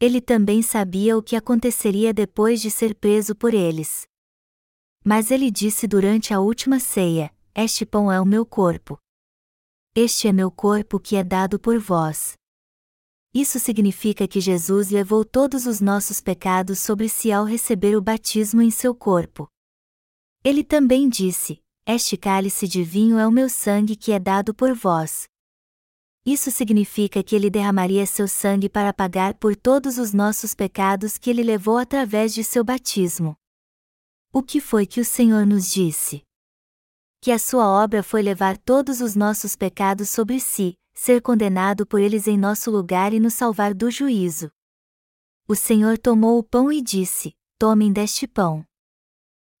Ele 0.00 0.20
também 0.20 0.62
sabia 0.62 1.16
o 1.16 1.22
que 1.22 1.36
aconteceria 1.36 2.14
depois 2.14 2.62
de 2.62 2.70
ser 2.70 2.94
preso 2.94 3.34
por 3.34 3.52
eles. 3.52 4.06
Mas 5.04 5.30
ele 5.30 5.50
disse 5.50 5.86
durante 5.86 6.32
a 6.32 6.40
última 6.40 6.80
ceia: 6.80 7.30
Este 7.54 7.84
pão 7.84 8.10
é 8.10 8.20
o 8.20 8.24
meu 8.24 8.46
corpo. 8.46 8.98
Este 9.94 10.26
é 10.26 10.32
meu 10.32 10.50
corpo 10.50 10.98
que 10.98 11.16
é 11.16 11.22
dado 11.22 11.60
por 11.60 11.78
vós. 11.78 12.32
Isso 13.34 13.60
significa 13.60 14.26
que 14.26 14.40
Jesus 14.40 14.90
levou 14.90 15.24
todos 15.24 15.66
os 15.66 15.80
nossos 15.80 16.20
pecados 16.20 16.78
sobre 16.78 17.08
si 17.08 17.30
ao 17.30 17.44
receber 17.44 17.94
o 17.94 18.02
batismo 18.02 18.62
em 18.62 18.70
seu 18.70 18.94
corpo. 18.94 19.46
Ele 20.42 20.64
também 20.64 21.08
disse: 21.08 21.62
este 21.86 22.16
cálice 22.16 22.68
de 22.68 22.84
vinho 22.84 23.18
é 23.18 23.26
o 23.26 23.32
meu 23.32 23.48
sangue 23.48 23.96
que 23.96 24.12
é 24.12 24.18
dado 24.18 24.54
por 24.54 24.74
vós. 24.74 25.29
Isso 26.24 26.50
significa 26.50 27.22
que 27.22 27.34
ele 27.34 27.48
derramaria 27.48 28.04
seu 28.04 28.28
sangue 28.28 28.68
para 28.68 28.92
pagar 28.92 29.34
por 29.34 29.56
todos 29.56 29.96
os 29.96 30.12
nossos 30.12 30.54
pecados 30.54 31.16
que 31.16 31.30
ele 31.30 31.42
levou 31.42 31.78
através 31.78 32.34
de 32.34 32.44
seu 32.44 32.62
batismo. 32.62 33.36
O 34.32 34.42
que 34.42 34.60
foi 34.60 34.86
que 34.86 35.00
o 35.00 35.04
Senhor 35.04 35.46
nos 35.46 35.70
disse? 35.70 36.22
Que 37.22 37.32
a 37.32 37.38
sua 37.38 37.66
obra 37.66 38.02
foi 38.02 38.22
levar 38.22 38.58
todos 38.58 39.00
os 39.00 39.16
nossos 39.16 39.56
pecados 39.56 40.10
sobre 40.10 40.38
si, 40.40 40.74
ser 40.94 41.22
condenado 41.22 41.86
por 41.86 42.00
eles 42.00 42.26
em 42.26 42.36
nosso 42.36 42.70
lugar 42.70 43.12
e 43.14 43.20
nos 43.20 43.34
salvar 43.34 43.74
do 43.74 43.90
juízo. 43.90 44.50
O 45.48 45.56
Senhor 45.56 45.98
tomou 45.98 46.38
o 46.38 46.44
pão 46.44 46.70
e 46.70 46.80
disse: 46.82 47.34
Tomem 47.58 47.92
deste 47.92 48.28
pão. 48.28 48.64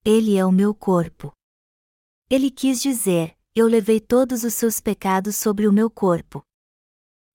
Ele 0.04 0.36
é 0.36 0.44
o 0.44 0.52
meu 0.52 0.74
corpo. 0.74 1.32
Ele 2.28 2.50
quis 2.50 2.80
dizer: 2.80 3.36
Eu 3.54 3.66
levei 3.66 3.98
todos 3.98 4.44
os 4.44 4.54
seus 4.54 4.78
pecados 4.78 5.36
sobre 5.36 5.66
o 5.66 5.72
meu 5.72 5.90
corpo. 5.90 6.44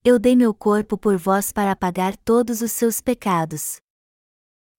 Eu 0.08 0.20
dei 0.20 0.36
meu 0.36 0.54
corpo 0.54 0.98
por 1.00 1.18
vós 1.18 1.52
para 1.52 1.72
apagar 1.72 2.16
todos 2.16 2.62
os 2.62 2.72
seus 2.72 3.02
pecados. 3.02 3.78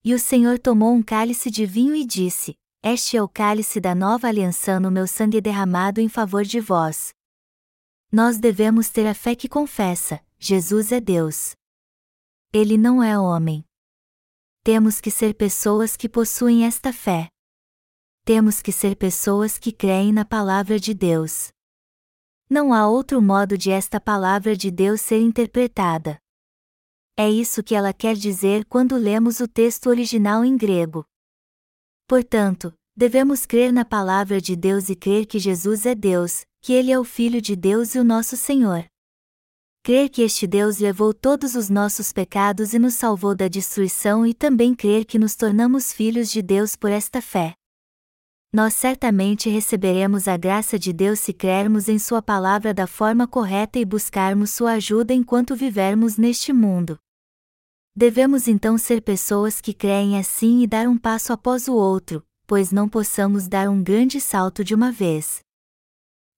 E 0.01 0.13
o 0.13 0.19
Senhor 0.19 0.57
tomou 0.57 0.93
um 0.93 1.03
cálice 1.03 1.51
de 1.51 1.65
vinho 1.65 1.93
e 1.93 2.05
disse: 2.05 2.55
Este 2.81 3.17
é 3.17 3.21
o 3.21 3.27
cálice 3.27 3.81
da 3.81 3.93
nova 3.93 4.27
aliança 4.27 4.79
no 4.79 4.89
meu 4.89 5.05
sangue 5.05 5.41
derramado 5.41 5.99
em 5.99 6.07
favor 6.07 6.45
de 6.45 6.61
vós. 6.61 7.13
Nós 8.09 8.37
devemos 8.37 8.89
ter 8.89 9.05
a 9.05 9.13
fé 9.13 9.35
que 9.35 9.49
confessa: 9.49 10.21
Jesus 10.39 10.93
é 10.93 11.01
Deus. 11.01 11.55
Ele 12.53 12.77
não 12.77 13.03
é 13.03 13.19
homem. 13.19 13.65
Temos 14.63 15.01
que 15.01 15.11
ser 15.11 15.33
pessoas 15.33 15.97
que 15.97 16.07
possuem 16.07 16.65
esta 16.65 16.93
fé 16.93 17.29
temos 18.27 18.61
que 18.61 18.73
ser 18.73 18.97
pessoas 18.97 19.57
que 19.57 19.71
creem 19.71 20.11
na 20.11 20.25
palavra 20.25 20.77
de 20.77 20.93
Deus. 20.93 21.47
Não 22.49 22.73
há 22.73 22.87
outro 22.87 23.21
modo 23.21 23.57
de 23.57 23.69
esta 23.71 23.99
palavra 23.99 24.55
de 24.55 24.71
Deus 24.71 25.01
ser 25.01 25.19
interpretada. 25.19 26.17
É 27.17 27.29
isso 27.29 27.61
que 27.61 27.75
ela 27.75 27.91
quer 27.91 28.15
dizer 28.15 28.63
quando 28.65 28.95
lemos 28.95 29.41
o 29.41 29.47
texto 29.47 29.87
original 29.87 30.45
em 30.45 30.55
grego. 30.55 31.03
Portanto, 32.07 32.73
devemos 32.95 33.45
crer 33.45 33.73
na 33.73 33.83
palavra 33.83 34.39
de 34.39 34.55
Deus 34.55 34.87
e 34.87 34.95
crer 34.95 35.25
que 35.25 35.39
Jesus 35.39 35.85
é 35.85 35.93
Deus, 35.93 36.45
que 36.61 36.71
Ele 36.71 36.89
é 36.89 36.97
o 36.97 37.03
Filho 37.03 37.41
de 37.41 37.53
Deus 37.53 37.95
e 37.95 37.99
o 37.99 38.03
nosso 38.03 38.37
Senhor. 38.37 38.85
Crer 39.83 40.09
que 40.09 40.21
este 40.21 40.47
Deus 40.47 40.77
levou 40.77 41.13
todos 41.13 41.53
os 41.53 41.69
nossos 41.69 42.13
pecados 42.13 42.73
e 42.73 42.79
nos 42.79 42.93
salvou 42.93 43.35
da 43.35 43.47
destruição 43.47 44.25
e 44.25 44.33
também 44.33 44.73
crer 44.73 45.03
que 45.03 45.19
nos 45.19 45.35
tornamos 45.35 45.91
filhos 45.91 46.31
de 46.31 46.41
Deus 46.41 46.77
por 46.77 46.91
esta 46.91 47.21
fé. 47.21 47.55
Nós 48.53 48.73
certamente 48.73 49.49
receberemos 49.49 50.27
a 50.27 50.37
graça 50.37 50.79
de 50.79 50.93
Deus 50.93 51.19
se 51.19 51.33
crermos 51.33 51.89
em 51.89 51.99
Sua 51.99 52.21
palavra 52.21 52.73
da 52.73 52.87
forma 52.87 53.27
correta 53.27 53.77
e 53.77 53.83
buscarmos 53.83 54.51
Sua 54.51 54.73
ajuda 54.73 55.13
enquanto 55.13 55.55
vivermos 55.55 56.17
neste 56.17 56.53
mundo. 56.53 56.97
Devemos 57.95 58.47
então 58.47 58.77
ser 58.77 59.01
pessoas 59.01 59.59
que 59.59 59.73
creem 59.73 60.17
assim 60.17 60.61
e 60.61 60.67
dar 60.67 60.87
um 60.87 60.97
passo 60.97 61.33
após 61.33 61.67
o 61.67 61.73
outro, 61.73 62.25
pois 62.45 62.71
não 62.71 62.87
possamos 62.87 63.47
dar 63.47 63.69
um 63.69 63.83
grande 63.83 64.21
salto 64.21 64.63
de 64.63 64.73
uma 64.73 64.91
vez. 64.91 65.39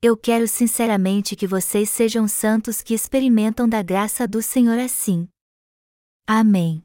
Eu 0.02 0.16
quero 0.16 0.48
sinceramente 0.48 1.36
que 1.36 1.46
vocês 1.46 1.90
sejam 1.90 2.28
santos 2.28 2.82
que 2.82 2.94
experimentam 2.94 3.68
da 3.68 3.84
graça 3.84 4.26
do 4.26 4.42
Senhor 4.42 4.80
assim. 4.80 5.28
Amém. 6.26 6.82